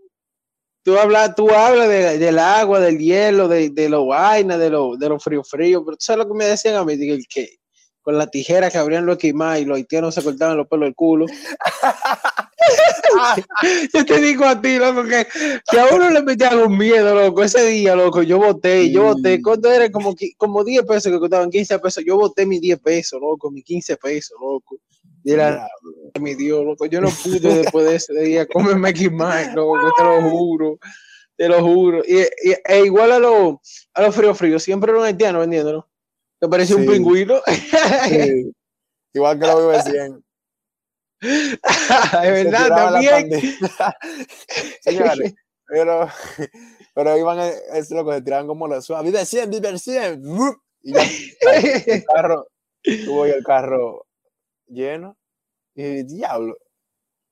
Tú 0.83 0.99
hablas, 0.99 1.35
tú 1.35 1.51
hablas 1.51 1.89
de- 1.89 2.19
del 2.19 2.39
agua, 2.39 2.79
del 2.81 2.99
hielo, 2.99 3.49
de, 3.49 3.71
de 3.71 3.89
los 3.89 4.07
vainas, 4.07 4.59
de 4.59 4.69
lo, 4.69 4.97
de 4.99 5.09
lo 5.09 5.19
frío 5.19 5.43
frío. 5.45 5.83
Pero 5.83 5.97
tú 5.97 6.03
sabes 6.05 6.25
lo 6.27 6.31
que 6.31 6.37
me 6.39 6.45
decían 6.45 6.75
a 6.77 6.85
mí, 6.85 6.97
Digo, 6.97 7.15
el 7.15 7.27
que 7.27 7.60
con 8.03 8.17
la 8.19 8.27
tijera 8.29 8.71
que 8.71 8.79
abrían 8.79 9.07
los 9.07 9.19
quimay 9.19 9.63
y 9.63 9.65
los 9.65 9.77
haitianos 9.77 10.15
se 10.15 10.23
cortaban 10.23 10.57
los 10.57 10.67
pelos 10.69 10.87
del 10.87 10.95
culo. 10.95 11.27
Yo 13.93 14.05
te 14.05 14.21
digo 14.21 14.45
a 14.45 14.61
ti, 14.61 14.77
loco, 14.79 15.05
que, 15.05 15.27
que 15.71 15.81
a 15.81 15.87
uno 15.95 16.11
le 16.11 16.23
metían 16.23 16.59
un 16.59 16.77
miedo, 16.79 17.15
loco. 17.15 17.43
Ese 17.43 17.65
día, 17.67 17.95
loco, 17.95 18.23
yo 18.23 18.39
voté, 18.39 18.91
yo 18.91 19.03
voté. 19.15 19.43
¿Cuánto 19.43 19.71
era? 19.71 19.91
Como, 19.91 20.15
como 20.37 20.65
10 20.65 20.85
pesos 20.85 21.13
que 21.13 21.19
costaban 21.19 21.51
15 21.51 21.79
pesos. 21.79 22.05
Yo 22.07 22.17
voté 22.17 22.47
mis 22.47 22.61
10 22.61 22.79
pesos, 22.81 23.21
loco, 23.21 23.51
mis 23.51 23.65
15 23.65 23.97
pesos, 23.97 24.37
loco. 24.41 24.77
Y 25.25 25.33
era 25.33 25.69
mi 26.21 26.35
Dios, 26.35 26.65
loco. 26.65 26.87
Yo 26.87 27.01
no 27.01 27.09
pude 27.11 27.55
después 27.55 27.87
de 27.87 27.97
ese 27.97 28.15
día 28.21 28.47
comerme 28.47 28.91
X-Max, 28.91 29.55
loco, 29.55 29.79
te 29.97 30.05
lo 30.05 30.31
juro. 30.31 30.79
Te 31.37 31.49
lo 31.49 31.63
juro. 31.63 32.03
Y, 32.07 32.19
y- 32.21 32.57
e 32.65 32.85
igual 32.85 33.13
a 33.13 33.19
los 33.19 33.57
a 33.95 34.03
los 34.03 34.15
frío 34.15 34.35
frío, 34.35 34.59
siempre 34.59 34.91
era 34.93 35.01
un 35.01 35.07
haitiano 35.07 35.43
vendiéndolo. 36.41 36.47
Que 36.47 36.49
parecía 36.49 36.77
un 36.77 36.83
Sí. 36.83 36.89
pingüino. 36.89 37.41
sí. 38.09 38.53
Igual 39.15 39.41
que 39.41 39.47
lo 39.47 39.69
vive 39.69 39.83
100. 39.83 40.25
es 41.23 42.45
verdad, 42.45 42.69
la 42.71 42.77
también. 42.93 43.31
Señores, 44.81 45.35
pero, 45.67 46.09
pero 46.95 47.19
iban, 47.19 47.39
a- 47.41 47.49
es 47.49 47.91
lo 47.91 48.07
que 48.07 48.15
se 48.15 48.23
tiraban 48.23 48.47
como 48.47 48.67
los 48.69 48.85
suaves. 48.85 49.11
Vive 49.13 49.25
100, 49.27 49.51
vive 49.51 49.79
100. 49.79 50.23
¡vup! 50.23 50.57
Y 50.83 50.95
ya, 50.95 51.03
el 51.87 52.05
carro, 52.05 52.47
tuvo 53.05 53.27
el 53.27 53.45
carro 53.45 54.07
lleno. 54.67 55.17
Y 55.75 56.05
diablo, 56.05 56.57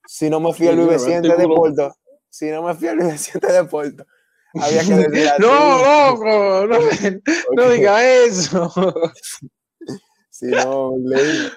si 0.06 0.28
no 0.30 0.40
me 0.40 0.52
fui 0.52 0.68
al 0.68 0.74
Sí, 0.74 0.80
Vive 0.80 0.90
pero 0.96 1.04
100 1.04 1.22
de 1.22 1.36
Deporto, 1.36 1.96
si 2.28 2.50
no 2.50 2.62
me 2.62 2.74
fui 2.74 2.88
al 2.88 2.98
Vive 2.98 3.18
100 3.18 3.40
de 3.40 3.52
Deporto, 3.52 4.06
había 4.54 4.84
que 4.84 4.94
decir 4.94 5.28
así. 5.28 5.42
No, 5.42 5.78
loco, 6.08 6.24
no, 6.24 6.66
no 6.66 6.78
porque 7.54 7.76
diga 7.76 8.24
eso. 8.24 8.72
Si 10.30 10.46
no, 10.46 10.94
leí. 11.04 11.48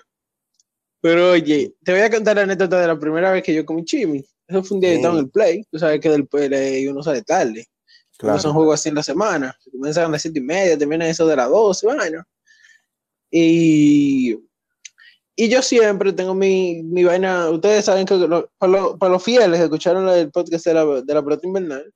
Pero 1.01 1.31
oye, 1.31 1.74
te 1.83 1.91
voy 1.93 2.01
a 2.01 2.10
contar 2.12 2.36
la 2.36 2.43
anécdota 2.43 2.79
de 2.79 2.88
la 2.88 3.00
primera 3.00 3.31
vez 3.31 3.43
que 3.43 3.53
yo 3.53 3.65
comí 3.65 3.83
chimi. 3.86 4.24
Eso 4.48 4.63
fue 4.63 4.75
un 4.75 4.81
día 4.81 4.89
que 4.91 4.95
estaba 4.98 5.13
en 5.15 5.19
el 5.25 5.29
play. 5.31 5.63
Tú 5.71 5.79
sabes 5.79 6.00
que 6.00 6.10
del 6.10 6.27
play 6.27 6.88
uno 6.88 7.01
sale 7.01 7.21
tarde. 7.24 7.65
No 8.21 8.39
son 8.39 8.53
juegos 8.53 8.75
así 8.79 8.89
en 8.89 8.95
la 8.95 9.03
semana. 9.03 9.57
Se 9.63 9.71
comienzan 9.71 10.05
a 10.05 10.10
las 10.10 10.21
siete 10.21 10.39
y 10.39 10.43
media, 10.43 10.77
terminan 10.77 11.07
eso 11.07 11.25
de 11.25 11.36
las 11.36 11.50
12, 11.50 11.88
vaina. 11.88 12.27
Y, 13.31 14.38
y 15.36 15.50
yo 15.50 15.62
siempre 15.62 16.13
tengo 16.13 16.36
mi, 16.36 16.83
mi 16.83 17.03
vaina. 17.03 17.50
Ustedes 17.50 17.86
saben 17.86 18.05
que 18.05 18.15
lo- 18.15 18.51
para, 18.57 18.71
los, 18.71 18.98
para 18.98 19.13
los 19.13 19.24
fieles 19.24 19.57
que 19.57 19.63
escucharon 19.63 20.07
el 20.10 20.29
podcast 20.31 20.65
de 20.65 20.74
la, 20.74 20.86
de 20.86 21.13
la 21.13 21.39
invernal. 21.43 21.93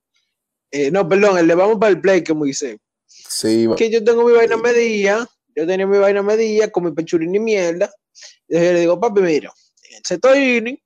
Eh, 0.75 0.91
no, 0.91 1.07
perdón, 1.07 1.37
el 1.37 1.47
de 1.47 1.55
Vamos 1.55 1.77
para 1.79 1.91
el 1.91 2.01
Play 2.01 2.21
que 2.21 2.33
me 2.33 2.49
hice. 2.49 2.79
Sí, 3.07 3.65
Que 3.77 3.89
yo 3.89 4.03
tengo 4.03 4.25
mi 4.25 4.33
vaina 4.33 4.57
medida. 4.57 5.25
Yo 5.55 5.65
tenía 5.65 5.87
mi 5.87 5.97
vaina 5.97 6.21
medida 6.21 6.69
con 6.69 6.83
mi 6.83 6.91
pechurín 6.91 7.33
y 7.33 7.39
mierda. 7.39 7.89
Y 8.45 8.55
yo 8.55 8.59
le 8.59 8.79
digo, 8.81 8.99
papi, 8.99 9.21
mira, 9.21 9.53
en 9.89 10.03
sexto 10.03 10.35
inning, 10.35 10.77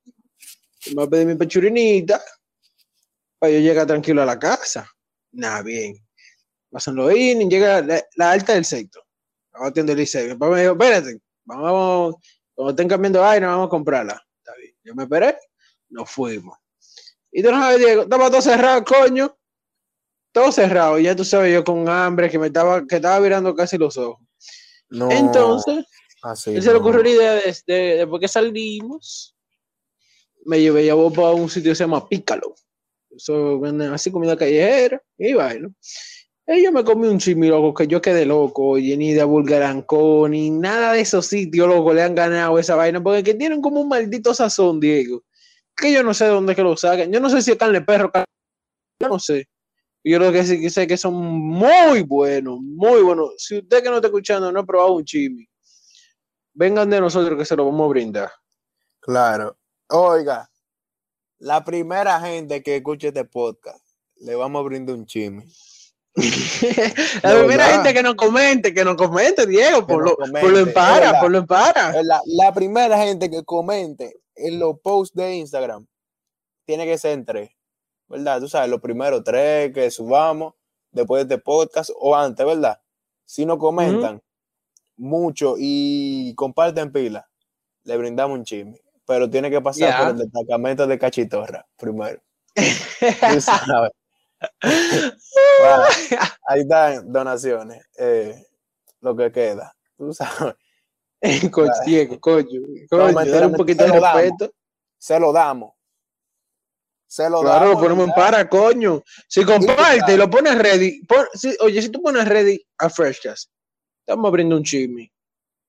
me 0.90 0.94
voy 0.94 1.08
a 1.08 1.10
pedir 1.10 1.26
mi 1.26 1.34
pechurinita 1.34 2.22
para 3.40 3.52
yo 3.52 3.60
llegar 3.60 3.88
tranquilo 3.88 4.22
a 4.22 4.26
la 4.28 4.38
casa. 4.38 4.88
Nada, 5.32 5.64
bien. 5.64 5.96
Pasan 6.70 6.94
los 6.96 7.12
innings, 7.12 7.52
llega 7.52 7.82
la, 7.82 8.06
la 8.16 8.32
alta 8.32 8.54
del 8.54 8.66
sexto. 8.66 9.02
Estaba 9.48 9.66
batiendo 9.66 9.94
el 9.94 9.98
Licey. 9.98 10.28
Mi 10.28 10.34
papá 10.36 10.54
me 10.54 10.62
dijo, 10.62 10.74
espérate, 10.74 11.20
vamos, 11.46 12.16
cuando 12.54 12.70
estén 12.70 12.88
cambiando 12.88 13.22
vaina, 13.22 13.48
vamos 13.48 13.66
a 13.66 13.70
comprarla. 13.70 14.24
Está 14.38 14.56
bien. 14.56 14.76
Yo 14.84 14.94
me 14.94 15.04
esperé, 15.04 15.36
nos 15.90 16.12
fuimos. 16.12 16.56
Y 17.32 17.42
tú 17.42 17.50
no 17.52 17.60
sabes, 17.60 17.80
Diego, 17.80 18.04
estaba 18.04 18.30
todo 18.30 18.42
cerrado, 18.44 18.84
coño. 18.84 19.36
Todo 20.32 20.52
cerrado. 20.52 21.00
Y 21.00 21.04
ya 21.04 21.16
tú 21.16 21.24
sabes, 21.26 21.54
yo 21.54 21.64
con 21.64 21.88
hambre, 21.90 22.30
que 22.30 22.38
me 22.40 22.48
estaba, 22.48 22.86
que 22.86 22.98
estaba 22.98 23.20
virando 23.20 23.56
casi 23.56 23.78
los 23.78 23.98
ojos. 23.98 24.20
no, 24.90 25.12
Entonces, 25.12 25.86
así 26.22 26.52
él 26.56 26.62
se 26.62 26.68
le 26.70 26.74
no. 26.76 26.80
ocurrió 26.80 27.04
la 27.04 27.10
idea 27.10 27.34
de, 27.36 27.58
de- 27.68 27.96
después 27.98 28.20
que 28.22 28.28
salimos, 28.28 29.36
me 30.46 30.60
llevé 30.62 30.86
ya 30.86 30.96
para 30.96 31.32
un 31.32 31.50
sitio 31.50 31.72
que 31.72 31.76
se 31.76 31.84
llama 31.84 32.08
Pícalo. 32.08 32.56
Eso 33.12 33.60
así 33.94 34.12
comida 34.12 34.38
callejera 34.38 35.02
y 35.18 35.34
vaina. 35.34 35.70
Ella 36.46 36.72
me 36.72 36.84
comió 36.84 37.12
un 37.12 37.20
chisme, 37.20 37.48
loco, 37.48 37.74
que 37.76 37.86
yo 37.88 38.02
quedé 38.02 38.26
loco, 38.26 38.70
oye, 38.70 38.98
ni 38.98 39.14
de 39.14 39.24
Bulgarancó, 39.24 40.28
ni 40.28 40.50
nada 40.50 40.94
de 40.94 41.02
esos 41.02 41.28
sitios, 41.28 41.68
loco, 41.68 41.94
le 41.94 42.02
han 42.02 42.16
ganado 42.16 42.58
esa 42.58 42.76
vaina, 42.76 43.04
porque 43.04 43.24
que 43.24 43.34
tienen 43.36 43.62
como 43.62 43.82
un 43.82 43.88
maldito 43.88 44.34
sazón, 44.34 44.80
Diego, 44.80 45.24
que 45.76 45.92
yo 45.94 46.02
no 46.02 46.12
sé 46.14 46.26
de 46.26 46.32
dónde 46.32 46.56
que 46.56 46.64
lo 46.64 46.76
sacan. 46.76 47.12
Yo 47.12 47.20
no 47.20 47.30
sé 47.30 47.44
si 47.44 47.52
es 47.52 47.58
carne 47.58 47.80
de 47.80 47.86
perro, 47.86 48.12
carne- 48.12 48.26
yo 49.00 49.10
no 49.10 49.20
sé. 49.20 49.48
Yo 50.04 50.18
creo 50.18 50.32
que 50.32 50.44
sí 50.44 50.62
que 50.62 50.70
sé 50.70 50.88
que 50.88 50.98
son 50.98 51.16
muy 51.16 52.04
buenos, 52.04 52.60
muy 52.62 53.02
buenos. 53.02 53.34
Si 53.38 53.58
usted 53.58 53.84
que 53.84 53.90
no 53.90 53.96
está 53.96 54.08
escuchando 54.08 54.52
no 54.52 54.62
ha 54.62 54.66
probado 54.66 54.94
un 54.94 55.04
chisme, 55.04 55.50
vengan 56.54 56.90
de 56.90 57.02
nosotros 57.02 57.38
que 57.38 57.46
se 57.46 57.56
lo 57.56 57.66
vamos 57.66 57.86
a 57.86 57.90
brindar. 57.90 58.32
Claro. 59.00 59.58
Oiga, 59.90 60.50
la 61.40 61.64
primera 61.64 62.20
gente 62.20 62.62
que 62.64 62.78
escuche 62.78 63.08
este 63.10 63.26
podcast, 63.26 63.86
le 64.18 64.36
vamos 64.36 64.60
a 64.60 64.64
brindar 64.64 64.96
un 64.96 65.06
chisme. 65.06 65.46
la 66.16 67.38
primera 67.38 67.66
verdad. 67.66 67.74
gente 67.76 67.94
que 67.94 68.04
nos 68.04 68.16
comente, 68.16 68.74
que 68.74 68.84
nos 68.84 68.96
comente, 68.96 69.46
Diego, 69.46 69.86
por 69.88 70.04
lo, 70.04 70.16
comente, 70.16 70.42
por 70.42 70.52
lo 70.52 70.60
empara, 70.60 71.20
por 71.20 71.32
lo 71.32 71.38
empara. 71.38 72.04
La, 72.04 72.22
la 72.26 72.54
primera 72.54 72.98
gente 72.98 73.30
que 73.30 73.44
comente 73.44 74.20
en 74.36 74.60
los 74.60 74.80
posts 74.80 75.16
de 75.16 75.36
Instagram 75.36 75.86
tiene 76.66 76.86
que 76.86 76.98
ser 76.98 77.12
en 77.12 77.26
tres, 77.26 77.50
¿verdad? 78.10 78.40
Tú 78.42 78.48
sabes, 78.50 78.70
los 78.70 78.82
primeros 78.82 79.24
tres 79.24 79.72
que 79.74 79.90
subamos 79.92 80.56
después 80.92 81.28
de 81.28 81.36
este 81.36 81.44
podcast 81.44 81.92
o 81.98 82.16
antes, 82.16 82.46
¿verdad? 82.46 82.82
Si 83.26 83.46
no 83.46 83.58
comentan 83.58 84.22
mucho 84.98 85.56
y 85.58 86.34
comparten 86.36 86.92
pila, 86.92 87.30
le 87.84 87.96
brindamos 87.98 88.38
un 88.40 88.44
chisme. 88.44 88.82
Pero 89.06 89.30
tiene 89.30 89.50
que 89.50 89.62
pasar 89.62 89.90
Ya. 89.90 90.00
por 90.00 90.08
el 90.10 90.18
destacamento 90.18 90.86
de 90.88 91.00
Cachitorra 91.00 91.66
primero. 91.78 92.22
Tú 92.56 93.42
sabes. 93.42 93.92
Bueno, 95.62 95.84
ahí 96.48 96.62
están 96.62 97.12
donaciones. 97.12 97.86
eh, 97.98 98.46
lo 99.02 99.16
que 99.16 99.32
queda. 99.32 99.76
Tú 99.98 100.14
sabes. 100.14 100.56
coño, 101.52 101.72
coño, 102.22 102.48
coño, 102.90 103.04
mentira, 103.14 103.32
dale 103.32 103.46
un 103.46 103.52
mentira, 103.52 103.58
poquito 103.58 103.84
de 103.84 103.90
damos. 104.00 104.14
respeto. 104.22 104.54
Se 104.98 105.20
lo 105.20 105.34
damos. 105.34 105.74
Se 107.10 107.28
lo 107.28 107.42
Claro, 107.42 107.66
damos. 107.70 107.74
lo 107.76 107.80
ponemos 107.80 108.08
en 108.10 108.14
para, 108.14 108.48
coño. 108.48 109.02
Si 109.28 109.44
comparte 109.44 110.14
y 110.14 110.18
lo 110.18 110.30
pones 110.30 110.56
ready, 110.60 111.02
pon- 111.08 111.26
si- 111.34 111.58
oye, 111.60 111.82
si 111.82 111.90
tú 111.90 112.04
pones 112.04 112.28
ready 112.28 112.62
a 112.78 112.88
Freshcast, 112.88 113.50
estamos 114.06 114.28
abriendo 114.28 114.56
un 114.56 114.64
chisme. 114.64 115.12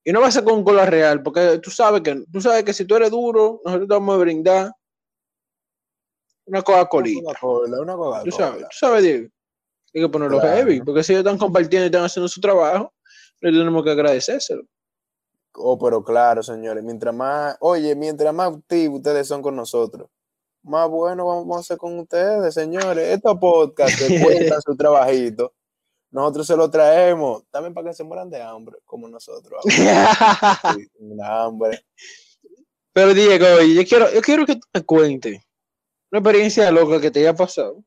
Y 0.04 0.12
no 0.12 0.20
va 0.20 0.26
a 0.28 0.30
ser 0.30 0.44
con 0.44 0.62
cola 0.62 0.84
real, 0.84 1.22
porque 1.22 1.58
tú 1.62 1.70
sabes 1.70 2.02
que 2.02 2.24
tú 2.30 2.40
sabes 2.42 2.62
que 2.64 2.74
si 2.74 2.84
tú 2.84 2.94
eres 2.96 3.10
duro, 3.10 3.60
nosotros 3.64 3.88
te 3.88 3.94
vamos 3.94 4.14
a 4.14 4.18
brindar 4.18 4.72
una 6.46 6.62
Coca-Colita. 6.62 7.20
Una 7.30 7.38
cola, 7.38 7.80
una 7.80 7.94
Coca-Cola. 7.94 8.24
Tú 8.24 8.30
sabes, 8.32 8.62
tú 8.62 8.76
sabes, 8.78 9.02
Diego. 9.02 9.28
Hay 9.94 10.02
que 10.02 10.08
ponerlo 10.08 10.40
Claro. 10.40 10.56
heavy, 10.56 10.82
porque 10.82 11.02
si 11.02 11.12
ellos 11.12 11.24
están 11.24 11.38
compartiendo 11.38 11.84
y 11.84 11.86
están 11.86 12.04
haciendo 12.04 12.28
su 12.28 12.40
trabajo, 12.40 12.92
le 13.40 13.50
tenemos 13.50 13.82
que 13.82 13.90
agradecérselo. 13.90 14.62
Oh, 15.54 15.78
pero 15.78 16.04
claro, 16.04 16.42
señores, 16.42 16.84
mientras 16.84 17.14
más, 17.14 17.56
oye, 17.60 17.94
mientras 17.96 18.32
más 18.34 18.52
activos 18.54 18.98
ustedes 18.98 19.26
son 19.26 19.42
con 19.42 19.56
nosotros, 19.56 20.08
más 20.62 20.88
bueno 20.88 21.26
vamos 21.26 21.56
a 21.56 21.60
hacer 21.60 21.78
con 21.78 21.98
ustedes, 21.98 22.54
señores. 22.54 23.08
Estos 23.08 23.38
podcasts 23.38 23.98
que 23.98 24.22
cuentan 24.22 24.60
su 24.62 24.76
trabajito, 24.76 25.54
nosotros 26.10 26.46
se 26.46 26.56
lo 26.56 26.70
traemos 26.70 27.44
también 27.50 27.72
para 27.72 27.88
que 27.88 27.94
se 27.94 28.04
mueran 28.04 28.30
de 28.30 28.42
hambre, 28.42 28.78
como 28.84 29.08
nosotros. 29.08 29.64
Una 30.98 31.42
hambre. 31.44 31.84
Pero 32.92 33.14
Diego, 33.14 33.46
yo 33.62 33.84
quiero, 33.86 34.12
yo 34.12 34.20
quiero 34.20 34.44
que 34.44 34.56
tú 34.56 34.66
me 34.74 34.82
cuentes 34.82 35.40
una 36.10 36.18
experiencia 36.18 36.70
loca 36.70 37.00
que 37.00 37.10
te 37.10 37.20
haya 37.20 37.34
pasado. 37.34 37.84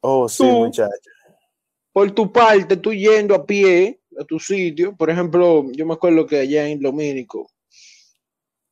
Oh, 0.00 0.28
sí, 0.28 0.44
muchachos. 0.44 1.00
Por 1.92 2.10
tu 2.12 2.30
parte, 2.30 2.76
tú 2.76 2.94
yendo 2.94 3.34
a 3.34 3.44
pie 3.44 4.00
a 4.18 4.24
tu 4.24 4.38
sitio, 4.38 4.96
por 4.96 5.10
ejemplo, 5.10 5.64
yo 5.72 5.84
me 5.84 5.94
acuerdo 5.94 6.26
que 6.26 6.38
allá 6.38 6.68
en 6.68 6.80
Domínico 6.80 7.50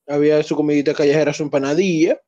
había 0.07 0.43
su 0.43 0.55
comidita 0.55 0.95
callejera, 0.95 1.33
su 1.33 1.43
empanadilla. 1.43 2.21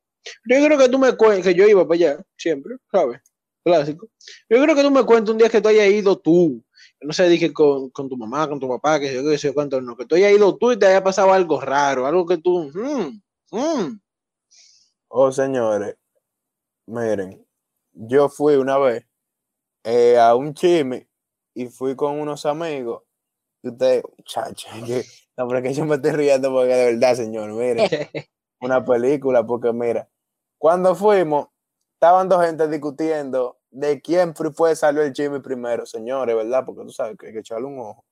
Yo 0.44 0.64
creo 0.64 0.78
que 0.78 0.88
tú 0.88 0.98
me 0.98 1.16
cuentes, 1.16 1.44
que 1.44 1.54
yo 1.54 1.66
iba 1.66 1.86
para 1.86 1.94
allá, 1.94 2.24
siempre, 2.36 2.76
¿sabes? 2.90 3.20
Clásico. 3.64 4.08
Yo 4.48 4.62
creo 4.62 4.74
que 4.74 4.82
tú 4.82 4.90
me 4.90 5.04
cuentes 5.04 5.32
un 5.32 5.38
día 5.38 5.48
que 5.48 5.60
tú 5.60 5.68
hayas 5.68 5.88
ido 5.88 6.18
tú. 6.18 6.62
No 7.02 7.12
sé, 7.12 7.28
dije 7.28 7.52
con, 7.52 7.90
con 7.90 8.08
tu 8.08 8.16
mamá, 8.16 8.48
con 8.48 8.60
tu 8.60 8.68
papá, 8.68 9.00
que 9.00 9.08
sé 9.08 9.14
yo, 9.14 9.24
que 9.24 9.38
sé 9.38 9.48
yo 9.48 9.54
cuánto, 9.54 9.80
no, 9.80 9.96
que 9.96 10.06
tú 10.06 10.14
hayas 10.14 10.32
ido 10.32 10.56
tú 10.56 10.72
y 10.72 10.78
te 10.78 10.86
haya 10.86 11.02
pasado 11.02 11.32
algo 11.32 11.60
raro, 11.60 12.06
algo 12.06 12.26
que 12.26 12.38
tú, 12.38 12.70
mm, 12.74 13.20
mm. 13.56 14.00
Oh, 15.08 15.32
señores, 15.32 15.96
miren, 16.86 17.44
yo 17.92 18.28
fui 18.28 18.54
una 18.54 18.78
vez 18.78 19.04
eh, 19.82 20.18
a 20.18 20.34
un 20.34 20.54
chisme 20.54 21.08
y 21.54 21.66
fui 21.66 21.96
con 21.96 22.20
unos 22.20 22.46
amigos. 22.46 23.02
Y 23.62 23.68
ustedes, 23.68 24.04
chacho, 24.24 24.68
que, 24.86 25.04
no, 25.36 25.48
pero 25.48 25.62
que 25.62 25.74
yo 25.74 25.84
me 25.84 25.96
estoy 25.96 26.12
riendo 26.12 26.52
porque 26.52 26.74
de 26.74 26.92
verdad, 26.92 27.14
señor, 27.14 27.52
miren, 27.52 27.88
una 28.60 28.84
película, 28.84 29.44
porque 29.46 29.72
mira, 29.72 30.08
cuando 30.58 30.94
fuimos, 30.94 31.48
estaban 31.94 32.28
dos 32.28 32.44
gente 32.44 32.68
discutiendo 32.68 33.58
de 33.70 34.00
quién 34.00 34.34
fue- 34.34 34.52
fue 34.52 34.76
salió 34.76 35.02
el 35.02 35.12
chisme 35.12 35.40
primero, 35.40 35.86
señores, 35.86 36.34
¿verdad? 36.36 36.64
Porque 36.66 36.82
tú 36.82 36.90
sabes 36.90 37.16
que 37.18 37.28
hay 37.28 37.32
que 37.32 37.40
echarle 37.40 37.66
un 37.66 37.78
ojo 37.78 38.04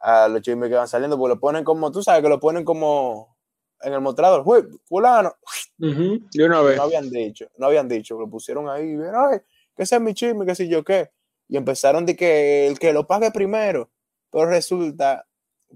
a 0.00 0.28
los 0.28 0.42
chismes 0.42 0.68
que 0.68 0.76
van 0.76 0.88
saliendo, 0.88 1.18
porque 1.18 1.34
lo 1.34 1.40
ponen 1.40 1.64
como, 1.64 1.90
tú 1.90 2.02
sabes 2.02 2.22
que 2.22 2.28
lo 2.28 2.38
ponen 2.40 2.64
como 2.64 3.36
en 3.80 3.92
el 3.92 4.00
mostrador, 4.00 4.42
"Uy, 4.44 4.62
fulano, 4.86 5.34
Ujú, 5.80 6.20
De 6.32 6.44
una 6.44 6.62
vez. 6.62 6.76
no 6.76 6.82
habían 6.84 7.08
dicho, 7.10 7.46
no 7.56 7.66
habían 7.66 7.88
dicho, 7.88 8.18
lo 8.18 8.28
pusieron 8.28 8.68
ahí, 8.68 8.96
vieron, 8.96 9.14
ay, 9.32 9.38
que 9.76 9.84
ese 9.84 9.96
es 9.96 10.00
mi 10.02 10.14
chisme, 10.14 10.44
que 10.46 10.54
si 10.56 10.68
yo 10.68 10.82
qué. 10.84 11.10
Y 11.48 11.56
empezaron 11.56 12.04
de 12.04 12.16
que 12.16 12.66
el 12.66 12.78
que 12.78 12.92
lo 12.92 13.06
pague 13.06 13.30
primero. 13.30 13.90
Pero 14.30 14.46
resulta 14.46 15.26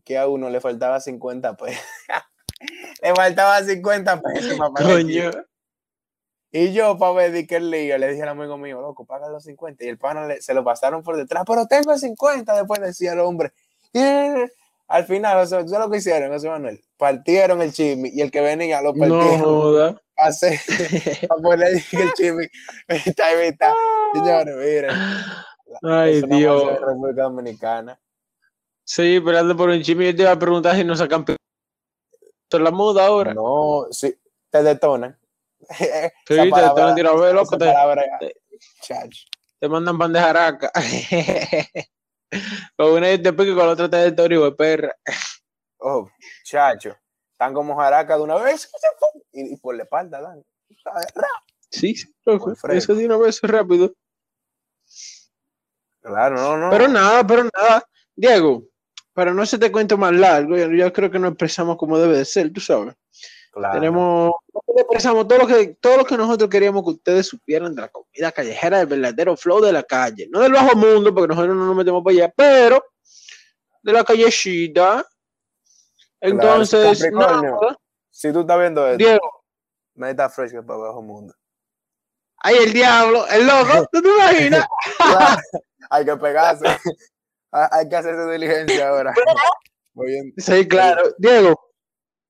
que 0.05 0.19
a 0.19 0.27
uno 0.29 0.51
le 0.51 0.61
faltaba 0.61 1.01
50 1.01 1.57
pesos. 1.57 1.83
le 3.03 3.15
faltaba 3.15 3.63
50 3.63 4.21
pesos 4.21 4.59
para 4.59 4.85
Coño. 4.87 5.31
Y 6.55 6.73
yo, 6.75 6.99
para 6.99 7.13
ver 7.13 7.33
de 7.33 7.47
qué 7.47 7.61
lío, 7.61 7.97
le 7.97 8.09
dije 8.11 8.23
al 8.23 8.29
amigo 8.29 8.59
mío, 8.59 8.81
loco, 8.83 9.07
paga 9.07 9.29
los 9.31 9.43
50. 9.45 9.85
Y 9.85 9.89
el 9.89 9.97
pana 9.99 10.27
le- 10.27 10.43
se 10.43 10.53
lo 10.53 10.63
pasaron 10.63 11.03
por 11.03 11.17
detrás, 11.17 11.45
pero 11.47 11.67
tengo 11.67 11.97
50. 11.97 12.55
Después 12.55 12.81
decía 12.81 13.13
el 13.15 13.21
hombre. 13.21 13.53
"Eh". 13.95 14.51
Al 14.89 15.05
final, 15.07 15.39
o 15.39 15.47
sea, 15.47 15.63
¿tú 15.63 15.69
sabes 15.69 15.87
lo 15.87 15.91
que 15.91 15.99
hicieron, 15.99 16.31
José 16.31 16.51
Manuel? 16.51 16.83
Partieron 16.99 17.63
el 17.63 17.73
chisme 17.73 18.11
y 18.13 18.21
el 18.21 18.31
que 18.31 18.43
venía 18.43 18.83
lo 18.83 18.93
No 18.93 18.99
partieron 18.99 19.41
joda. 19.41 20.03
hacer 20.17 20.59
para 21.29 21.41
ponerle 21.41 21.83
el 21.93 22.13
chisme. 22.13 22.51
Está 22.89 23.27
ahí, 23.29 23.47
está. 23.49 23.73
Señores, 24.13 24.55
miren. 24.57 24.91
Ay, 25.83 26.21
no 26.29 26.37
Dios. 26.37 26.81
República 26.81 27.23
Dominicana. 27.23 27.99
Sí, 28.85 29.17
esperando 29.17 29.57
por 29.57 29.71
un 29.71 29.81
chisme. 29.81 30.05
Yo 30.11 30.15
te 30.17 30.23
iba 30.23 30.33
a 30.33 30.39
preguntar 30.39 30.77
si 30.77 30.85
nos 30.85 30.99
sacan 30.99 31.25
Esto 32.53 32.59
es 32.59 32.65
la 32.65 32.71
moda 32.71 33.07
ahora. 33.07 33.33
No, 33.33 33.87
sí, 33.91 34.15
te 34.51 34.63
detonan. 34.63 35.19
Sí, 36.29 36.29
te 36.29 36.35
detonan 36.37 36.95
vez, 36.95 37.33
loco, 37.33 37.57
te- 37.57 37.65
te-. 38.21 38.37
Te 39.59 39.69
mandan 39.71 39.97
pan 39.97 40.13
de 40.13 40.21
jaraca. 40.21 40.71
con 42.77 42.93
una 42.93 43.23
te 43.23 43.33
pico 43.33 43.53
y 43.53 43.55
con 43.55 43.67
la 43.67 43.73
otra 43.73 43.89
te 43.89 43.97
de 43.97 44.13
torigo 44.13 44.45
de 44.45 44.53
perra. 44.53 44.95
Oh, 45.79 46.11
chacho. 46.45 46.95
Están 47.31 47.55
como 47.55 47.75
jaraca 47.75 48.19
de 48.19 48.23
una 48.23 48.37
vez 48.37 48.71
y, 49.33 49.55
y 49.55 49.57
por 49.57 49.75
la 49.75 49.85
espalda 49.85 50.21
dan. 50.21 50.45
Sí, 51.71 51.95
sí. 51.95 52.15
Eso 52.69 52.95
de 52.95 53.07
una 53.07 53.17
vez 53.17 53.41
rápido. 53.41 53.95
Claro, 56.03 56.37
no, 56.37 56.59
no. 56.59 56.71
Pero 56.71 56.87
nada, 56.87 57.27
pero 57.27 57.45
nada. 57.45 57.89
Diego, 58.15 58.65
para 59.13 59.35
no 59.35 59.45
se 59.47 59.59
te 59.59 59.71
cuento 59.71 59.99
más 59.99 60.13
largo, 60.13 60.57
yo, 60.57 60.71
yo 60.71 60.93
creo 60.93 61.11
que 61.11 61.19
nos 61.19 61.31
expresamos 61.31 61.77
como 61.77 61.99
debe 61.99 62.19
de 62.19 62.25
ser, 62.25 62.53
tú 62.53 62.61
sabes. 62.61 62.95
Claro. 63.53 63.75
Tenemos, 63.75 64.33
expresamos 64.77 65.29
todo 65.29 65.41
lo 65.41 65.47
que 65.47 65.77
todo 65.79 65.99
lo 65.99 66.05
que 66.07 66.17
nosotros 66.17 66.49
queríamos 66.49 66.83
que 66.85 66.91
ustedes 66.93 67.27
supieran 67.27 67.75
de 67.75 67.83
la 67.83 67.89
comida 67.89 68.33
callejera, 68.33 68.79
del 68.79 68.87
verdadero 68.87 69.37
flow 69.37 69.61
de 69.61 69.73
la 69.73 69.83
calle, 69.83 70.27
no 70.31 70.41
del 70.41 70.53
bajo 70.53 70.75
mundo, 70.75 71.15
porque 71.15 71.29
nosotros 71.29 71.55
no 71.55 71.67
nos 71.67 71.77
metemos 71.77 72.03
para 72.03 72.15
allá, 72.15 72.33
pero 72.35 72.83
de 73.83 73.93
la 73.93 74.05
callecita. 74.05 75.07
Entonces, 76.19 77.11
nada, 77.13 77.77
Si 78.11 78.33
tú 78.33 78.41
estás 78.41 78.59
viendo 78.59 78.87
esto, 78.87 78.97
Diego, 78.97 79.45
meta 79.95 80.31
fresh 80.31 80.53
que 80.53 80.63
para 80.63 80.79
abajo 80.79 81.03
mundo. 81.03 81.35
ahí 82.39 82.57
el 82.57 82.73
diablo, 82.73 83.27
el 83.29 83.47
loco, 83.47 83.87
¿tú 83.93 84.01
te 84.01 84.09
imaginas? 84.09 84.67
Claro, 84.97 85.43
hay 85.91 86.05
que 86.07 86.17
pegarse. 86.17 86.65
hay 87.53 87.69
hay 87.71 87.89
que 87.89 87.97
hacerse 87.97 88.31
diligencia 88.31 88.89
ahora. 88.89 89.15
Muy 89.95 90.07
bien. 90.07 90.35
Sí, 90.39 90.67
claro. 90.67 91.03
Diego, 91.19 91.61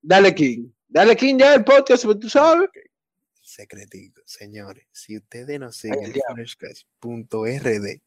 dale 0.01 0.35
King. 0.35 0.69
Dale 0.87 1.15
King 1.15 1.37
ya 1.39 1.55
el 1.55 1.63
podcast, 1.63 2.05
tú 2.19 2.29
sabes. 2.29 2.69
Secretito, 3.41 4.21
señores. 4.25 4.85
Si 4.91 5.17
ustedes 5.17 5.59
no 5.59 5.71
siguen 5.71 6.11
diablo. 6.11 6.35
freshcash.rd, 6.35 8.01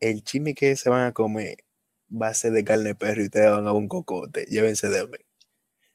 el 0.00 0.24
chisme 0.24 0.54
que 0.54 0.76
se 0.76 0.90
van 0.90 1.06
a 1.06 1.12
comer 1.12 1.58
va 2.10 2.28
a 2.28 2.34
ser 2.34 2.52
de 2.52 2.64
carne 2.64 2.84
de 2.84 2.94
perro 2.94 3.22
y 3.22 3.24
ustedes 3.26 3.50
van 3.50 3.66
a 3.66 3.72
un 3.72 3.88
cocote. 3.88 4.44
Llévense 4.46 4.88
de 4.88 5.06
mí. 5.06 5.18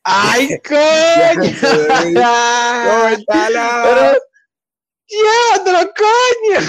¡Ay, 0.03 0.47
Ya 0.49 0.59
coño! 1.35 2.21
¡Córtala! 3.25 3.83
Pero, 3.83 4.19
llévatelo, 5.07 5.93
coño. 5.93 6.67